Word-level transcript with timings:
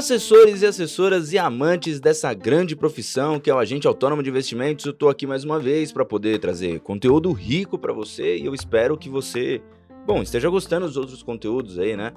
Assessores 0.00 0.62
e 0.62 0.66
assessoras 0.66 1.30
e 1.34 1.36
amantes 1.36 2.00
dessa 2.00 2.32
grande 2.32 2.74
profissão 2.74 3.38
que 3.38 3.50
é 3.50 3.54
o 3.54 3.58
agente 3.58 3.86
autônomo 3.86 4.22
de 4.22 4.30
investimentos, 4.30 4.86
eu 4.86 4.94
tô 4.94 5.10
aqui 5.10 5.26
mais 5.26 5.44
uma 5.44 5.58
vez 5.58 5.92
para 5.92 6.06
poder 6.06 6.38
trazer 6.38 6.80
conteúdo 6.80 7.30
rico 7.32 7.78
para 7.78 7.92
você 7.92 8.38
e 8.38 8.46
eu 8.46 8.54
espero 8.54 8.96
que 8.96 9.10
você, 9.10 9.60
bom, 10.06 10.22
esteja 10.22 10.48
gostando 10.48 10.86
dos 10.86 10.96
outros 10.96 11.22
conteúdos 11.22 11.78
aí, 11.78 11.98
né? 11.98 12.14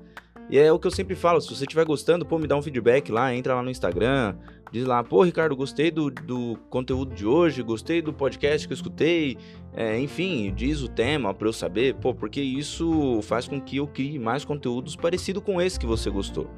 E 0.49 0.57
é 0.57 0.71
o 0.71 0.79
que 0.79 0.87
eu 0.87 0.91
sempre 0.91 1.13
falo, 1.13 1.41
se 1.41 1.49
você 1.49 1.65
estiver 1.65 1.83
gostando, 1.83 2.25
pô, 2.25 2.39
me 2.39 2.47
dá 2.47 2.55
um 2.55 2.61
feedback 2.61 3.11
lá, 3.11 3.35
entra 3.35 3.53
lá 3.53 3.61
no 3.61 3.69
Instagram, 3.69 4.37
diz 4.71 4.85
lá, 4.85 5.03
pô, 5.03 5.21
Ricardo, 5.21 5.53
gostei 5.53 5.91
do, 5.91 6.09
do 6.09 6.57
conteúdo 6.69 7.13
de 7.13 7.25
hoje, 7.25 7.61
gostei 7.61 8.01
do 8.01 8.13
podcast 8.13 8.65
que 8.65 8.71
eu 8.71 8.75
escutei, 8.75 9.37
é, 9.75 9.99
enfim, 9.99 10.53
diz 10.55 10.81
o 10.81 10.87
tema 10.87 11.33
para 11.33 11.49
eu 11.49 11.53
saber, 11.53 11.95
pô, 11.95 12.15
porque 12.15 12.39
isso 12.39 13.19
faz 13.23 13.45
com 13.45 13.59
que 13.59 13.75
eu 13.75 13.87
crie 13.87 14.17
mais 14.17 14.45
conteúdos 14.45 14.95
parecido 14.95 15.41
com 15.41 15.61
esse 15.61 15.77
que 15.77 15.85
você 15.85 16.09
gostou. 16.09 16.49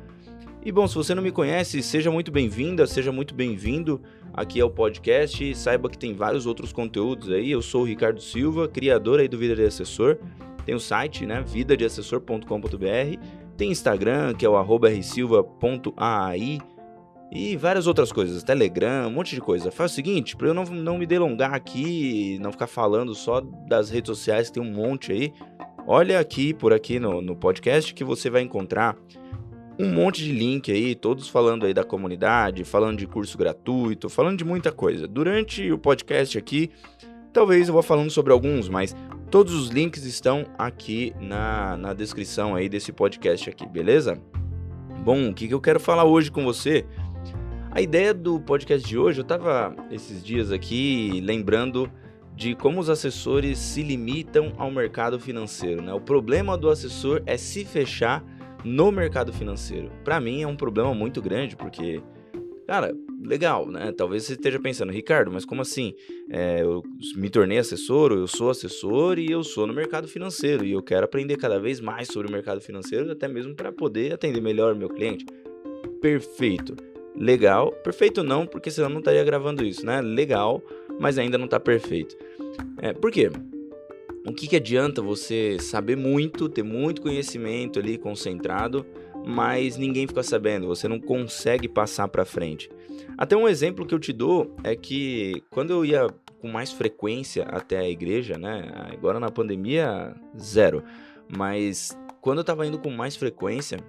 E 0.66 0.72
bom, 0.72 0.88
se 0.88 0.96
você 0.96 1.14
não 1.14 1.22
me 1.22 1.32
conhece, 1.32 1.84
seja 1.84 2.10
muito 2.10 2.32
bem-vinda, 2.32 2.88
seja 2.88 3.12
muito 3.12 3.36
bem-vindo 3.36 4.02
aqui 4.34 4.60
ao 4.60 4.68
podcast. 4.68 5.54
Saiba 5.54 5.88
que 5.88 5.96
tem 5.96 6.16
vários 6.16 6.48
outros 6.48 6.74
conteúdos 6.74 7.30
aí. 7.30 7.52
Eu 7.52 7.62
sou 7.62 7.84
o 7.84 7.86
Ricardo 7.86 8.20
Silva, 8.20 8.68
criador 8.68 9.20
aí 9.20 9.28
do 9.28 9.38
Vida 9.38 9.56
de 9.56 9.64
Assessor. 9.64 10.18
Tem 10.66 10.74
o 10.74 10.80
site, 10.80 11.24
né, 11.24 11.44
vidadeassessor.com.br. 11.46 13.20
Tem 13.56 13.70
Instagram, 13.70 14.34
que 14.34 14.44
é 14.44 14.50
o 14.50 14.60
rsilva.ai. 14.60 16.58
E 17.32 17.56
várias 17.56 17.86
outras 17.86 18.12
coisas, 18.12 18.42
Telegram, 18.42 19.08
um 19.08 19.12
monte 19.12 19.36
de 19.36 19.42
coisa. 19.42 19.70
Faz 19.70 19.92
o 19.92 19.94
seguinte, 19.94 20.36
para 20.36 20.48
eu 20.48 20.54
não, 20.56 20.64
não 20.64 20.98
me 20.98 21.06
delongar 21.06 21.54
aqui, 21.54 22.40
não 22.42 22.52
ficar 22.52 22.66
falando 22.66 23.14
só 23.14 23.40
das 23.40 23.92
redes 23.92 24.08
sociais, 24.10 24.50
tem 24.50 24.64
um 24.64 24.72
monte 24.72 25.12
aí. 25.12 25.32
Olha 25.86 26.20
aqui, 26.20 26.56
por 26.56 26.74
aqui 26.74 27.00
no, 27.00 27.22
no 27.22 27.36
podcast, 27.36 27.94
que 27.94 28.04
você 28.04 28.32
vai 28.32 28.42
encontrar 28.42 28.98
um 29.78 29.92
monte 29.92 30.24
de 30.24 30.32
link 30.32 30.72
aí, 30.72 30.96
todos 30.96 31.28
falando 31.28 31.66
aí 31.66 31.74
da 31.74 31.84
comunidade, 31.84 32.64
falando 32.64 32.98
de 32.98 33.08
curso 33.08 33.38
gratuito, 33.38 34.10
falando 34.10 34.38
de 34.38 34.46
muita 34.46 34.72
coisa. 34.72 35.08
Durante 35.08 35.72
o 35.72 35.78
podcast 35.78 36.38
aqui, 36.38 36.72
talvez 37.34 37.68
eu 37.68 37.74
vá 37.74 37.84
falando 37.84 38.10
sobre 38.10 38.32
alguns, 38.32 38.70
mas 38.70 38.96
todos 39.30 39.54
os 39.54 39.70
links 39.70 40.06
estão 40.06 40.46
aqui 40.58 41.14
na, 41.20 41.76
na 41.76 41.94
descrição 41.94 42.56
aí 42.56 42.70
desse 42.70 42.94
podcast 42.94 43.50
aqui, 43.50 43.68
beleza? 43.68 44.22
Bom, 45.04 45.30
o 45.30 45.34
que, 45.34 45.48
que 45.48 45.54
eu 45.54 45.62
quero 45.62 45.80
falar 45.80 46.06
hoje 46.06 46.32
com 46.32 46.44
você? 46.44 46.86
A 47.70 47.82
ideia 47.82 48.14
do 48.14 48.40
podcast 48.40 48.88
de 48.88 48.98
hoje, 48.98 49.20
eu 49.20 49.26
tava 49.26 49.76
esses 49.92 50.24
dias 50.24 50.50
aqui 50.50 51.20
lembrando 51.22 51.92
de 52.34 52.56
como 52.56 52.80
os 52.80 52.90
assessores 52.90 53.58
se 53.58 53.84
limitam 53.84 54.54
ao 54.58 54.72
mercado 54.72 55.20
financeiro, 55.20 55.82
né? 55.82 55.94
O 55.94 56.00
problema 56.00 56.58
do 56.58 56.70
assessor 56.70 57.22
é 57.26 57.36
se 57.36 57.66
fechar 57.66 58.24
no 58.66 58.92
mercado 58.92 59.32
financeiro. 59.32 59.92
Para 60.04 60.20
mim 60.20 60.42
é 60.42 60.48
um 60.48 60.56
problema 60.56 60.94
muito 60.94 61.22
grande, 61.22 61.56
porque, 61.56 62.02
cara, 62.68 62.94
legal, 63.24 63.70
né? 63.70 63.94
Talvez 63.96 64.24
você 64.24 64.34
esteja 64.34 64.60
pensando, 64.60 64.92
Ricardo, 64.92 65.32
mas 65.32 65.46
como 65.46 65.62
assim? 65.62 65.94
É, 66.30 66.62
eu 66.62 66.82
me 67.16 67.30
tornei 67.30 67.60
assessor, 67.60 68.12
eu 68.12 68.28
sou 68.28 68.50
assessor 68.50 69.20
e 69.20 69.30
eu 69.30 69.44
sou 69.44 69.68
no 69.68 69.74
mercado 69.74 70.08
financeiro 70.08 70.66
e 70.66 70.72
eu 70.72 70.82
quero 70.82 71.06
aprender 71.06 71.38
cada 71.38 71.60
vez 71.60 71.80
mais 71.80 72.08
sobre 72.08 72.28
o 72.28 72.32
mercado 72.32 72.60
financeiro, 72.60 73.12
até 73.12 73.28
mesmo 73.28 73.56
para 73.56 73.72
poder 73.72 74.14
atender 74.14 74.42
melhor 74.42 74.74
o 74.74 74.78
meu 74.78 74.90
cliente. 74.90 75.26
Perfeito. 76.02 76.76
Legal. 77.16 77.72
Perfeito 77.72 78.24
não, 78.24 78.48
porque 78.48 78.72
senão 78.72 78.90
não 78.90 79.00
estaria 79.00 79.24
gravando 79.24 79.64
isso, 79.64 79.86
né? 79.86 80.02
Legal, 80.02 80.62
mas 81.00 81.20
ainda 81.20 81.38
não 81.38 81.46
está 81.46 81.60
perfeito. 81.60 82.18
É, 82.82 82.94
por 82.94 83.12
quê? 83.12 83.30
O 84.26 84.34
que, 84.34 84.48
que 84.48 84.56
adianta 84.56 85.02
você 85.02 85.58
saber 85.60 85.96
muito, 85.96 86.50
ter 86.50 86.64
muito 86.64 87.02
conhecimento 87.02 87.80
ali 87.80 87.98
concentrado, 87.98 88.86
mas 89.26 89.78
ninguém 89.78 90.08
fica 90.08 90.24
sabendo, 90.24 90.68
você 90.68 90.88
não 90.88 91.00
consegue 91.00 91.68
passar 91.68 92.08
para 92.08 92.26
frente. 92.26 92.70
Até 93.18 93.36
um 93.36 93.48
exemplo 93.48 93.86
que 93.86 93.94
eu 93.94 94.00
te 94.00 94.12
dou 94.12 94.56
é 94.64 94.76
que 94.76 95.44
quando 95.50 95.72
eu 95.72 95.86
ia 95.86 96.08
com 96.40 96.48
mais 96.48 96.72
frequência 96.72 97.44
até 97.46 97.80
a 97.80 97.90
igreja, 97.90 98.38
né? 98.38 98.72
Agora 98.94 99.20
na 99.20 99.32
pandemia, 99.32 100.16
zero. 100.38 100.84
Mas 101.28 101.98
quando 102.22 102.40
eu 102.40 102.42
estava 102.42 102.68
indo 102.68 102.78
com 102.78 102.92
mais 102.92 103.16
frequência, 103.16 103.80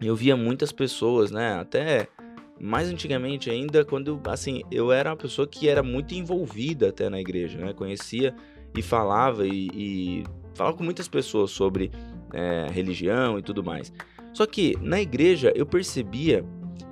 eu 0.00 0.16
via 0.16 0.36
muitas 0.36 0.72
pessoas, 0.72 1.30
né? 1.30 1.54
Até 1.54 2.08
mais 2.58 2.88
antigamente 2.88 3.50
ainda, 3.50 3.84
quando 3.84 4.20
assim, 4.26 4.62
eu 4.70 4.90
era 4.90 5.10
uma 5.10 5.16
pessoa 5.16 5.46
que 5.46 5.68
era 5.68 5.82
muito 5.82 6.14
envolvida 6.14 6.88
até 6.88 7.08
na 7.08 7.20
igreja, 7.20 7.58
né? 7.58 7.72
Conhecia 7.72 8.34
e 8.74 8.82
falava 8.82 9.46
e, 9.46 9.68
e 9.74 10.24
falava 10.54 10.76
com 10.76 10.84
muitas 10.84 11.08
pessoas 11.08 11.50
sobre 11.50 11.90
é, 12.32 12.66
religião 12.70 13.38
e 13.38 13.42
tudo 13.42 13.62
mais. 13.62 13.92
Só 14.32 14.46
que 14.46 14.76
na 14.80 15.00
igreja 15.00 15.52
eu 15.54 15.64
percebia 15.64 16.44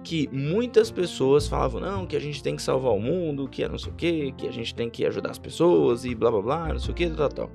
que 0.03 0.29
muitas 0.31 0.91
pessoas 0.91 1.49
falavam 1.49 1.81
não, 1.81 2.07
que 2.07 2.15
a 2.15 2.21
gente 2.21 2.43
tem 2.43 2.55
que 2.55 2.63
salvar 2.63 2.93
o 2.93 3.01
mundo, 3.01 3.49
que 3.49 3.65
é 3.65 3.69
não 3.69 3.79
sei 3.79 3.91
o 3.91 3.95
que, 3.95 4.33
que 4.33 4.47
a 4.47 4.53
gente 4.53 4.75
tem 4.75 4.91
que 4.91 5.05
ajudar 5.07 5.31
as 5.31 5.39
pessoas 5.39 6.05
e 6.05 6.15
blá 6.15 6.31
blá 6.31 6.43
blá, 6.43 6.69
não 6.69 6.79
sei 6.79 6.93
o 6.93 6.95
que, 6.95 7.09
tal, 7.11 7.29
tal. 7.29 7.51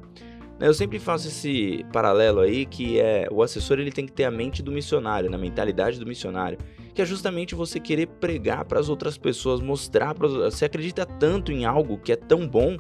Eu 0.60 0.74
sempre 0.74 1.00
faço 1.00 1.28
esse 1.30 1.86
paralelo 1.94 2.42
aí 2.42 2.66
que 2.66 3.00
é 3.00 3.28
o 3.32 3.42
assessor 3.42 3.80
ele 3.80 3.92
tem 3.92 4.06
que 4.06 4.12
ter 4.12 4.26
a 4.26 4.32
mente 4.32 4.62
do 4.62 4.72
missionário, 4.72 5.30
na 5.30 5.38
mentalidade 5.38 6.00
do 6.00 6.06
missionário, 6.06 6.58
que 6.94 7.02
é 7.02 7.06
justamente 7.06 7.56
você 7.56 7.80
querer 7.80 8.08
pregar 8.08 8.66
para 8.66 8.80
as 8.80 8.90
outras 8.90 9.18
pessoas, 9.18 9.62
mostrar 9.62 10.14
para 10.14 10.28
você 10.28 10.66
acredita 10.66 11.06
tanto 11.06 11.52
em 11.52 11.64
algo 11.64 11.98
que 11.98 12.12
é 12.12 12.16
tão 12.16 12.46
bom 12.46 12.78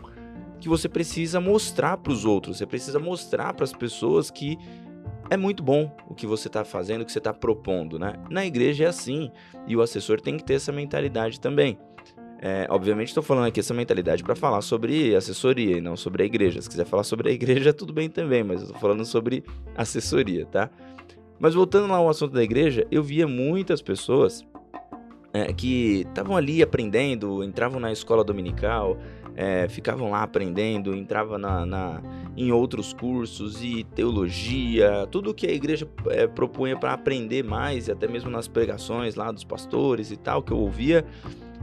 que 0.59 0.69
você 0.69 0.89
precisa 0.89 1.39
mostrar 1.39 1.97
para 1.97 2.11
os 2.11 2.25
outros, 2.25 2.57
você 2.57 2.65
precisa 2.65 2.99
mostrar 2.99 3.53
para 3.53 3.63
as 3.63 3.73
pessoas 3.73 4.29
que 4.29 4.57
é 5.29 5.37
muito 5.37 5.61
bom 5.61 5.95
o 6.07 6.15
que 6.15 6.25
você 6.25 6.47
está 6.47 6.65
fazendo, 6.65 7.01
o 7.01 7.05
que 7.05 7.11
você 7.11 7.19
está 7.19 7.33
propondo, 7.33 7.99
né? 7.99 8.13
Na 8.29 8.45
igreja 8.45 8.85
é 8.85 8.87
assim 8.87 9.31
e 9.67 9.75
o 9.75 9.81
assessor 9.81 10.19
tem 10.19 10.37
que 10.37 10.43
ter 10.43 10.55
essa 10.55 10.71
mentalidade 10.71 11.39
também. 11.39 11.77
É, 12.41 12.65
obviamente 12.69 13.09
estou 13.09 13.21
falando 13.21 13.47
aqui 13.47 13.59
essa 13.59 13.73
mentalidade 13.73 14.23
para 14.23 14.33
falar 14.33 14.61
sobre 14.61 15.13
assessoria 15.13 15.77
e 15.77 15.81
não 15.81 15.97
sobre 15.97 16.23
a 16.23 16.25
igreja. 16.25 16.61
Se 16.61 16.69
quiser 16.69 16.85
falar 16.85 17.03
sobre 17.03 17.29
a 17.29 17.31
igreja, 17.31 17.71
tudo 17.73 17.93
bem 17.93 18.09
também, 18.09 18.43
mas 18.43 18.61
estou 18.61 18.79
falando 18.79 19.05
sobre 19.05 19.43
assessoria, 19.75 20.45
tá? 20.45 20.69
Mas 21.37 21.53
voltando 21.53 21.87
lá 21.87 21.97
ao 21.97 22.09
assunto 22.09 22.33
da 22.33 22.43
igreja, 22.43 22.87
eu 22.89 23.03
via 23.03 23.27
muitas 23.27 23.81
pessoas 23.81 24.45
é, 25.33 25.51
que 25.53 26.05
estavam 26.07 26.35
ali 26.35 26.61
aprendendo, 26.61 27.43
entravam 27.43 27.79
na 27.79 27.91
escola 27.91 28.23
dominical, 28.23 28.97
é, 29.41 29.69
ficavam 29.69 30.11
lá 30.11 30.21
aprendendo, 30.21 30.93
entrava 30.93 31.37
na, 31.37 31.65
na, 31.65 32.01
em 32.35 32.51
outros 32.51 32.91
cursos 32.91 33.63
e 33.63 33.85
teologia, 33.95 35.07
tudo 35.09 35.33
que 35.33 35.47
a 35.47 35.51
igreja 35.53 35.87
é, 36.07 36.27
propunha 36.27 36.77
para 36.77 36.91
aprender 36.91 37.41
mais, 37.41 37.87
e 37.87 37.91
até 37.93 38.05
mesmo 38.05 38.29
nas 38.29 38.49
pregações 38.49 39.15
lá 39.15 39.31
dos 39.31 39.45
pastores 39.45 40.11
e 40.11 40.17
tal, 40.17 40.43
que 40.43 40.51
eu 40.51 40.57
ouvia, 40.57 41.05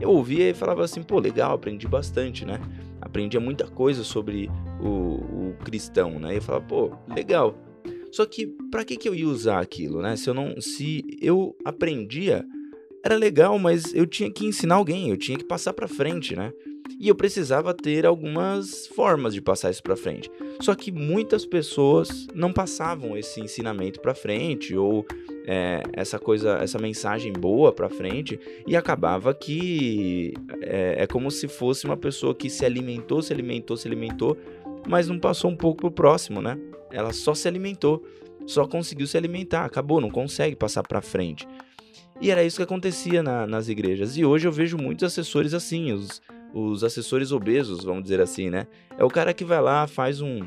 eu 0.00 0.08
ouvia 0.08 0.48
e 0.48 0.54
falava 0.54 0.82
assim, 0.82 1.02
pô, 1.02 1.20
legal, 1.20 1.52
aprendi 1.52 1.86
bastante, 1.86 2.46
né? 2.46 2.58
Aprendia 2.98 3.40
muita 3.40 3.66
coisa 3.66 4.02
sobre 4.02 4.50
o, 4.80 5.50
o 5.50 5.56
cristão, 5.62 6.18
né? 6.18 6.32
E 6.32 6.36
eu 6.36 6.42
falava, 6.42 6.64
pô, 6.64 6.92
legal. 7.14 7.58
Só 8.10 8.24
que 8.24 8.46
para 8.70 8.86
que, 8.86 8.96
que 8.96 9.06
eu 9.06 9.14
ia 9.14 9.28
usar 9.28 9.60
aquilo, 9.60 10.00
né? 10.00 10.16
Se 10.16 10.30
eu 10.30 10.32
não, 10.32 10.58
se 10.62 11.04
eu 11.20 11.54
aprendia, 11.62 12.42
era 13.04 13.16
legal, 13.16 13.58
mas 13.58 13.92
eu 13.92 14.06
tinha 14.06 14.30
que 14.30 14.46
ensinar 14.46 14.76
alguém, 14.76 15.10
eu 15.10 15.16
tinha 15.18 15.36
que 15.36 15.44
passar 15.44 15.74
para 15.74 15.86
frente, 15.86 16.34
né? 16.34 16.50
E 16.98 17.08
eu 17.08 17.14
precisava 17.14 17.74
ter 17.74 18.06
algumas 18.06 18.86
formas 18.88 19.34
de 19.34 19.42
passar 19.42 19.70
isso 19.70 19.82
para 19.82 19.96
frente. 19.96 20.30
Só 20.60 20.74
que 20.74 20.90
muitas 20.90 21.44
pessoas 21.44 22.26
não 22.34 22.52
passavam 22.52 23.16
esse 23.16 23.40
ensinamento 23.40 24.00
para 24.00 24.14
frente 24.14 24.74
ou 24.74 25.04
é, 25.46 25.82
essa 25.92 26.18
coisa, 26.18 26.58
essa 26.62 26.78
mensagem 26.78 27.32
boa 27.32 27.70
para 27.70 27.90
frente 27.90 28.40
e 28.66 28.74
acabava 28.74 29.34
que 29.34 30.32
é, 30.62 31.02
é 31.02 31.06
como 31.06 31.30
se 31.30 31.46
fosse 31.46 31.84
uma 31.84 31.96
pessoa 31.96 32.34
que 32.34 32.48
se 32.48 32.64
alimentou, 32.64 33.20
se 33.20 33.32
alimentou, 33.32 33.76
se 33.76 33.86
alimentou, 33.86 34.36
mas 34.88 35.06
não 35.08 35.18
passou 35.18 35.50
um 35.50 35.56
pouco 35.56 35.82
pro 35.82 35.90
próximo, 35.90 36.40
né? 36.40 36.58
Ela 36.90 37.12
só 37.12 37.34
se 37.34 37.46
alimentou, 37.46 38.02
só 38.46 38.66
conseguiu 38.66 39.06
se 39.06 39.18
alimentar, 39.18 39.66
acabou, 39.66 40.00
não 40.00 40.10
consegue 40.10 40.56
passar 40.56 40.82
para 40.82 41.02
frente. 41.02 41.46
E 42.20 42.30
era 42.30 42.42
isso 42.42 42.56
que 42.56 42.62
acontecia 42.62 43.22
na, 43.22 43.46
nas 43.46 43.68
igrejas. 43.68 44.16
E 44.16 44.24
hoje 44.24 44.48
eu 44.48 44.52
vejo 44.52 44.78
muitos 44.78 45.04
assessores 45.04 45.52
assim, 45.52 45.92
os, 45.92 46.22
os 46.54 46.82
assessores 46.84 47.32
obesos, 47.32 47.84
vamos 47.84 48.02
dizer 48.02 48.20
assim, 48.20 48.50
né? 48.50 48.66
É 48.98 49.04
o 49.04 49.08
cara 49.08 49.34
que 49.34 49.44
vai 49.44 49.60
lá, 49.60 49.86
faz 49.86 50.20
um 50.20 50.40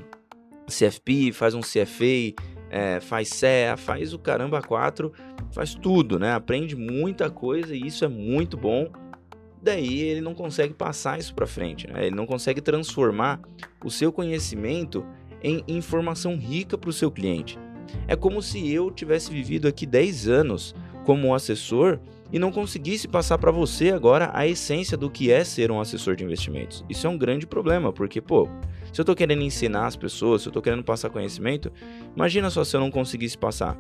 CFP, 0.68 1.32
faz 1.32 1.54
um 1.54 1.62
CFA, 1.62 2.34
é, 2.70 3.00
faz 3.00 3.30
CEA, 3.30 3.76
faz 3.76 4.14
o 4.14 4.20
caramba 4.20 4.62
4, 4.62 5.12
faz 5.52 5.74
tudo, 5.74 6.20
né? 6.20 6.34
Aprende 6.34 6.76
muita 6.76 7.30
coisa 7.30 7.76
e 7.76 7.86
isso 7.86 8.06
é 8.06 8.08
muito 8.08 8.56
bom. 8.56 8.90
Daí 9.62 10.02
ele 10.02 10.22
não 10.22 10.34
consegue 10.34 10.74
passar 10.74 11.20
isso 11.20 11.34
para 11.34 11.46
frente, 11.46 11.88
né? 11.88 12.06
Ele 12.06 12.16
não 12.16 12.26
consegue 12.26 12.62
transformar 12.62 13.42
o 13.84 13.90
seu 13.90 14.12
conhecimento 14.12 15.06
em 15.44 15.64
informação 15.68 16.38
rica 16.38 16.78
para 16.78 16.90
o 16.90 16.94
seu 16.94 17.12
cliente. 17.12 17.58
É 18.08 18.16
como 18.16 18.42
se 18.42 18.72
eu 18.72 18.92
tivesse 18.92 19.32
vivido 19.32 19.68
aqui 19.68 19.86
10 19.86 20.28
anos 20.28 20.76
como 21.06 21.34
assessor 21.34 22.00
e 22.32 22.40
não 22.40 22.52
conseguisse 22.52 23.08
passar 23.08 23.38
para 23.38 23.52
você 23.52 23.92
agora 23.92 24.30
a 24.34 24.48
essência 24.48 24.96
do 24.96 25.10
que 25.10 25.32
é 25.32 25.44
ser 25.44 25.72
um 25.72 25.80
assessor 25.80 26.16
de 26.16 26.24
investimentos. 26.24 26.86
Isso 26.90 27.08
é 27.08 27.10
um 27.10 27.18
grande 27.18 27.48
problema, 27.48 27.92
porque, 27.92 28.22
pô, 28.22 28.48
se 28.94 29.00
eu 29.00 29.04
estou 29.04 29.16
querendo 29.16 29.44
ensinar 29.44 29.88
as 29.88 29.96
pessoas, 29.96 30.42
se 30.42 30.48
eu 30.48 30.52
estou 30.52 30.62
querendo 30.62 30.84
passar 30.84 31.10
conhecimento, 31.10 31.72
imagina 32.16 32.50
só 32.50 32.64
se 32.64 32.76
eu 32.76 32.80
não 32.80 32.92
conseguisse 32.92 33.38
passar. 33.38 33.78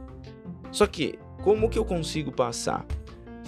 Só 0.71 0.85
que, 0.87 1.17
como 1.43 1.69
que 1.69 1.77
eu 1.77 1.85
consigo 1.85 2.31
passar? 2.31 2.85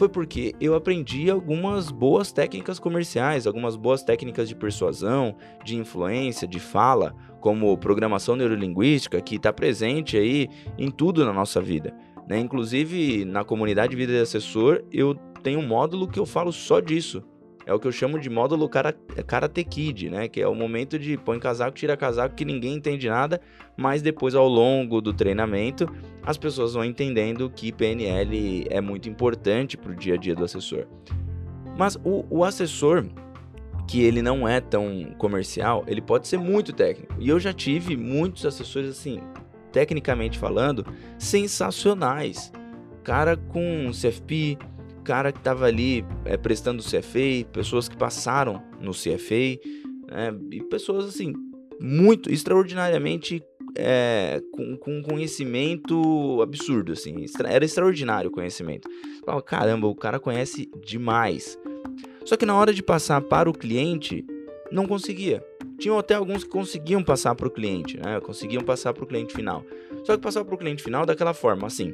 foi 0.02 0.10
porque 0.10 0.56
eu 0.60 0.74
aprendi 0.74 1.30
algumas 1.30 1.92
boas 1.92 2.32
técnicas 2.32 2.80
comerciais, 2.80 3.46
algumas 3.46 3.76
boas 3.76 4.02
técnicas 4.02 4.50
de 4.50 4.56
persuasão, 4.56 5.36
de 5.64 5.76
influência, 5.76 6.48
de 6.48 6.60
fala, 6.60 7.16
como 7.40 7.78
programação 7.78 8.36
neurolinguística, 8.36 9.22
que 9.22 9.36
está 9.36 9.54
presente 9.54 10.18
aí 10.18 10.50
em 10.76 10.90
tudo 10.90 11.24
na 11.24 11.32
nossa 11.32 11.62
vida. 11.62 11.94
Né? 12.32 12.40
Inclusive, 12.40 13.26
na 13.26 13.44
comunidade 13.44 13.94
Vida 13.94 14.14
de 14.14 14.20
Assessor, 14.20 14.86
eu 14.90 15.16
tenho 15.44 15.60
um 15.60 15.68
módulo 15.68 16.08
que 16.08 16.18
eu 16.18 16.26
falo 16.26 16.50
só 16.54 16.80
disso. 16.80 17.22
É 17.66 17.74
o 17.74 17.80
que 17.80 17.86
eu 17.86 17.92
chamo 17.92 18.18
de 18.18 18.30
módulo 18.30 18.70
Karate 18.70 19.64
Kid, 19.66 20.10
né? 20.10 20.30
Que 20.30 20.40
é 20.40 20.48
o 20.48 20.56
momento 20.56 20.98
de 20.98 21.18
põe 21.18 21.38
casaco, 21.42 21.76
tira 21.76 21.98
casaco, 21.98 22.34
que 22.34 22.46
ninguém 22.46 22.76
entende 22.76 23.10
nada, 23.10 23.42
mas 23.76 24.02
depois, 24.02 24.34
ao 24.34 24.48
longo 24.48 25.02
do 25.02 25.12
treinamento, 25.12 25.86
as 26.24 26.38
pessoas 26.38 26.74
vão 26.74 26.86
entendendo 26.86 27.50
que 27.50 27.70
PNL 27.70 28.66
é 28.70 28.80
muito 28.80 29.10
importante 29.10 29.76
para 29.76 29.92
o 29.92 29.96
dia 29.96 30.14
a 30.14 30.18
dia 30.18 30.34
do 30.34 30.46
assessor. 30.46 30.88
Mas 31.78 31.98
o, 31.98 32.26
o 32.30 32.46
assessor, 32.46 33.08
que 33.90 34.02
ele 34.02 34.22
não 34.22 34.48
é 34.48 34.62
tão 34.62 35.14
comercial, 35.18 35.84
ele 35.86 36.02
pode 36.02 36.30
ser 36.30 36.38
muito 36.38 36.72
técnico. 36.72 37.14
E 37.20 37.28
eu 37.28 37.42
já 37.42 37.52
tive 37.52 37.98
muitos 37.98 38.46
assessores, 38.46 38.90
assim, 38.90 39.20
tecnicamente 39.72 40.38
falando, 40.38 40.86
sensacionais. 41.18 42.52
Cara 43.04 43.36
com 43.36 43.90
CFP, 43.92 44.58
cara 45.04 45.32
que 45.32 45.40
estava 45.40 45.66
ali 45.66 46.06
é, 46.26 46.38
prestando 46.38 46.84
CFA, 46.84 47.46
pessoas 47.52 47.88
que 47.88 47.98
passaram 47.98 48.62
no 48.80 48.92
CFA, 48.92 49.60
né, 50.08 50.34
e 50.52 50.64
pessoas 50.64 51.06
assim, 51.06 51.34
muito, 51.80 52.32
extraordinariamente 52.32 53.44
é, 53.76 54.42
com, 54.52 54.78
com 54.78 55.02
conhecimento 55.02 56.42
absurdo, 56.42 56.92
assim, 56.92 57.26
era 57.46 57.66
extraordinário 57.66 58.30
o 58.30 58.34
conhecimento. 58.34 58.88
Falava, 59.26 59.42
caramba, 59.42 59.88
o 59.88 59.96
cara 59.96 60.20
conhece 60.20 60.70
demais. 60.86 61.58
Só 62.26 62.36
que 62.38 62.46
na 62.46 62.56
hora 62.56 62.74
de 62.74 62.84
passar 62.84 63.22
para 63.22 63.50
o 63.50 63.54
cliente, 63.54 64.26
não 64.72 64.86
conseguia. 64.86 65.44
Tinham 65.82 65.98
até 65.98 66.14
alguns 66.14 66.44
que 66.44 66.50
conseguiam 66.50 67.04
passar 67.04 67.34
para 67.36 67.48
o 67.48 67.52
cliente, 67.52 67.98
né? 67.98 68.20
Conseguiam 68.20 68.64
passar 68.64 68.94
para 68.94 69.04
o 69.04 69.08
cliente 69.08 69.34
final. 69.34 69.66
Só 70.06 70.16
que 70.16 70.22
passar 70.22 70.46
para 70.46 70.56
o 70.56 70.58
cliente 70.58 70.84
final 70.84 71.06
daquela 71.06 71.34
forma, 71.34 71.66
assim, 71.66 71.94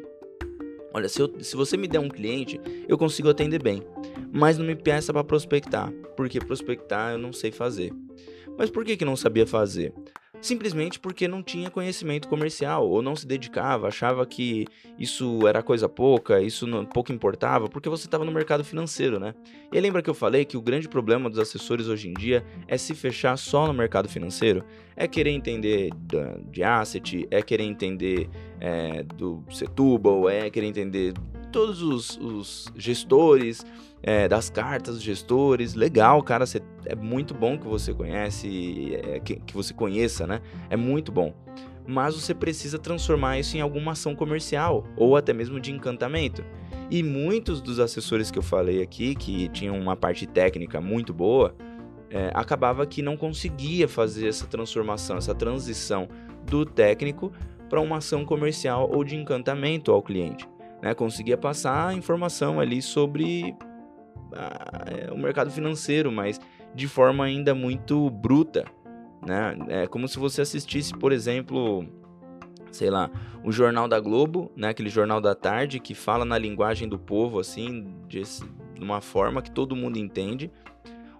Olha, 0.94 1.07
se, 1.07 1.22
eu, 1.22 1.31
se 1.42 1.56
você 1.56 1.78
me 1.78 1.88
der 1.88 2.00
um 2.00 2.10
cliente, 2.10 2.60
eu 2.88 2.98
consigo 2.98 3.30
atender 3.30 3.62
bem. 3.62 3.84
Mas 4.31 4.57
não 4.57 4.66
me 4.66 4.75
peça 4.75 5.13
para 5.13 5.24
prospectar, 5.24 5.92
porque 6.16 6.39
prospectar 6.39 7.12
eu 7.12 7.19
não 7.19 7.31
sei 7.31 7.51
fazer. 7.51 7.94
Mas 8.57 8.72
por 8.72 8.84
que, 8.84 8.98
que 8.98 9.06
não 9.06 9.16
sabia 9.16 9.45
fazer? 9.45 9.94
Simplesmente 10.42 11.00
porque 11.00 11.28
não 11.28 11.42
tinha 11.42 11.69
conhecimento 11.69 12.28
comercial 12.28 12.88
ou 12.88 13.01
não 13.01 13.16
se 13.16 13.25
dedicava, 13.25 13.88
achava 13.88 14.25
que 14.25 14.66
isso 14.98 15.48
era 15.48 15.62
coisa 15.62 15.89
pouca, 15.89 16.42
isso 16.42 16.66
não, 16.66 16.86
pouco 16.86 17.12
importava, 17.12 17.68
porque 17.68 17.89
você 17.89 18.06
estava 18.06 18.24
no 18.24 18.31
mercado 18.31 18.63
financeiro, 18.63 19.19
né? 19.19 19.34
E 19.72 19.80
lembra 19.80 20.01
que 20.01 20.10
eu 20.10 20.13
falei 20.13 20.45
que 20.45 20.57
o 20.57 20.62
grande 20.62 20.88
problema 20.88 21.30
dos 21.30 21.39
assessores 21.39 21.88
hoje 21.88 22.10
em 22.10 22.13
dia 22.13 22.45
é 22.68 22.78
se 22.78 22.94
fechar 22.94 23.38
só 23.38 23.68
no 23.68 23.74
mercado 23.74 24.07
financeiro? 24.07 24.63
É 24.95 25.07
querer 25.07 25.31
entender 25.31 25.92
de 26.50 26.63
asset, 26.63 27.28
é 27.30 27.42
querer 27.42 27.63
entender 27.63 28.30
é, 28.60 29.04
do 29.04 29.44
Setúbal, 29.51 30.30
é 30.30 30.50
querer 30.50 30.68
entender 30.68 31.13
todos 31.51 31.81
os, 31.81 32.18
os 32.18 32.72
gestores 32.75 33.66
é, 34.07 34.25
das 34.25 34.50
cartas, 34.50 35.04
gestores. 35.04 35.74
Legal, 35.74 36.24
cara, 36.24 36.45
cê, 36.45 36.62
é 36.86 36.95
muito 36.95 37.33
bom 37.33 37.57
que 37.57 37.68
você 37.68 37.94
conhece, 37.94 38.98
é, 39.04 39.19
que, 39.19 39.36
que 39.36 39.54
você 39.54 39.74
conheça, 39.74 40.25
né? 40.25 40.39
É 40.69 40.77
muito 40.77 41.12
bom. 41.12 41.33
Mas 41.86 42.15
você 42.15 42.33
precisa 42.33 42.80
transformar 42.80 43.38
isso 43.38 43.57
em 43.57 43.59
alguma 43.59 43.92
ação 43.92 44.15
comercial 44.15 44.86
ou 44.95 45.18
até 45.18 45.33
mesmo 45.33 45.59
de 45.59 45.74
encantamento. 45.74 46.42
E 46.89 47.04
muitos 47.04 47.62
dos 47.62 47.81
assessores 47.81 48.31
que 48.31 48.39
eu 48.39 48.44
falei 48.44 48.81
aqui, 48.81 49.13
que 49.13 49.50
tinham 49.50 49.77
uma 49.77 49.95
parte 49.98 50.25
técnica 50.25 50.80
muito 50.80 51.13
boa, 51.13 51.54
é, 52.09 52.31
acabava 52.33 52.86
que 52.86 53.01
não 53.01 53.18
conseguia 53.18 53.89
fazer 53.89 54.30
essa 54.30 54.48
transformação, 54.48 55.18
essa 55.18 55.36
transição 55.36 56.07
do 56.45 56.65
técnico 56.65 57.33
para 57.69 57.81
uma 57.81 57.98
ação 57.98 58.24
comercial 58.24 58.89
ou 58.89 59.04
de 59.04 59.18
encantamento 59.18 59.92
ao 59.92 60.01
cliente 60.01 60.48
né, 60.81 60.94
conseguia 60.94 61.38
passar 61.38 61.95
informação 61.95 62.59
ali 62.59 62.81
sobre 62.81 63.56
a, 64.34 65.14
o 65.14 65.18
mercado 65.18 65.52
financeiro, 65.52 66.12
mas 66.12 66.40
de 66.74 66.88
forma 66.88 67.26
ainda 67.26 67.56
muito 67.56 68.10
bruta, 68.10 68.66
né? 69.26 69.58
É 69.68 69.88
como 69.88 70.08
se 70.08 70.20
você 70.20 70.42
assistisse, 70.42 70.94
por 70.94 71.12
exemplo, 71.12 71.86
sei 72.72 72.90
lá, 72.90 73.10
o 73.44 73.52
Jornal 73.52 73.88
da 73.88 74.00
Globo, 74.00 74.52
né, 74.56 74.70
aquele 74.70 74.90
jornal 74.90 75.20
da 75.20 75.34
tarde 75.34 75.80
que 75.80 75.96
fala 75.96 76.24
na 76.24 76.38
linguagem 76.38 76.88
do 76.88 77.00
povo 77.00 77.40
assim, 77.40 77.96
de, 78.08 78.22
de 78.22 78.84
uma 78.84 79.02
forma 79.02 79.42
que 79.42 79.52
todo 79.52 79.76
mundo 79.76 79.98
entende, 79.98 80.52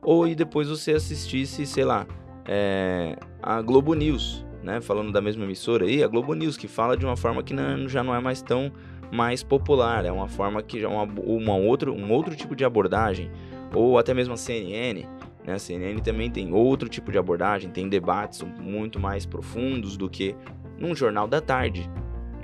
ou 0.02 0.28
e 0.28 0.36
depois 0.36 0.70
você 0.70 0.94
assistisse, 0.94 1.66
sei 1.66 1.84
lá, 1.84 2.06
é, 2.46 3.18
a 3.42 3.62
Globo 3.62 3.94
News, 3.94 4.46
né, 4.64 4.82
falando 4.82 5.12
da 5.12 5.22
mesma 5.22 5.44
emissora 5.44 5.86
aí, 5.86 6.04
a 6.04 6.08
Globo 6.08 6.34
News 6.34 6.58
que 6.58 6.68
fala 6.68 6.96
de 6.96 7.06
uma 7.06 7.18
forma 7.18 7.44
que 7.44 7.54
não, 7.54 7.88
já 7.88 8.04
não 8.04 8.14
é 8.14 8.20
mais 8.20 8.42
tão 8.42 8.72
mais 9.12 9.44
popular, 9.44 10.06
é 10.06 10.12
uma 10.12 10.28
forma 10.28 10.62
que 10.62 10.84
é 10.84 10.88
uma, 10.88 11.04
uma 11.04 11.56
outro, 11.56 11.94
um 11.94 12.12
outro 12.12 12.36
tipo 12.36 12.56
de 12.56 12.66
abordagem, 12.66 13.32
ou 13.74 13.98
até 13.98 14.14
mesmo 14.14 14.34
a 14.34 14.38
CNN, 14.38 15.06
né? 15.48 15.54
A 15.54 15.60
CNN 15.60 16.02
também 16.02 16.30
tem 16.30 16.54
outro 16.54 16.90
tipo 16.90 17.10
de 17.10 17.18
abordagem, 17.18 17.72
tem 17.72 17.88
debates 17.88 18.42
muito 18.60 19.00
mais 19.00 19.26
profundos 19.26 19.96
do 19.96 20.10
que 20.10 20.36
num 20.78 20.94
jornal 20.94 21.26
da 21.26 21.40
tarde. 21.40 21.90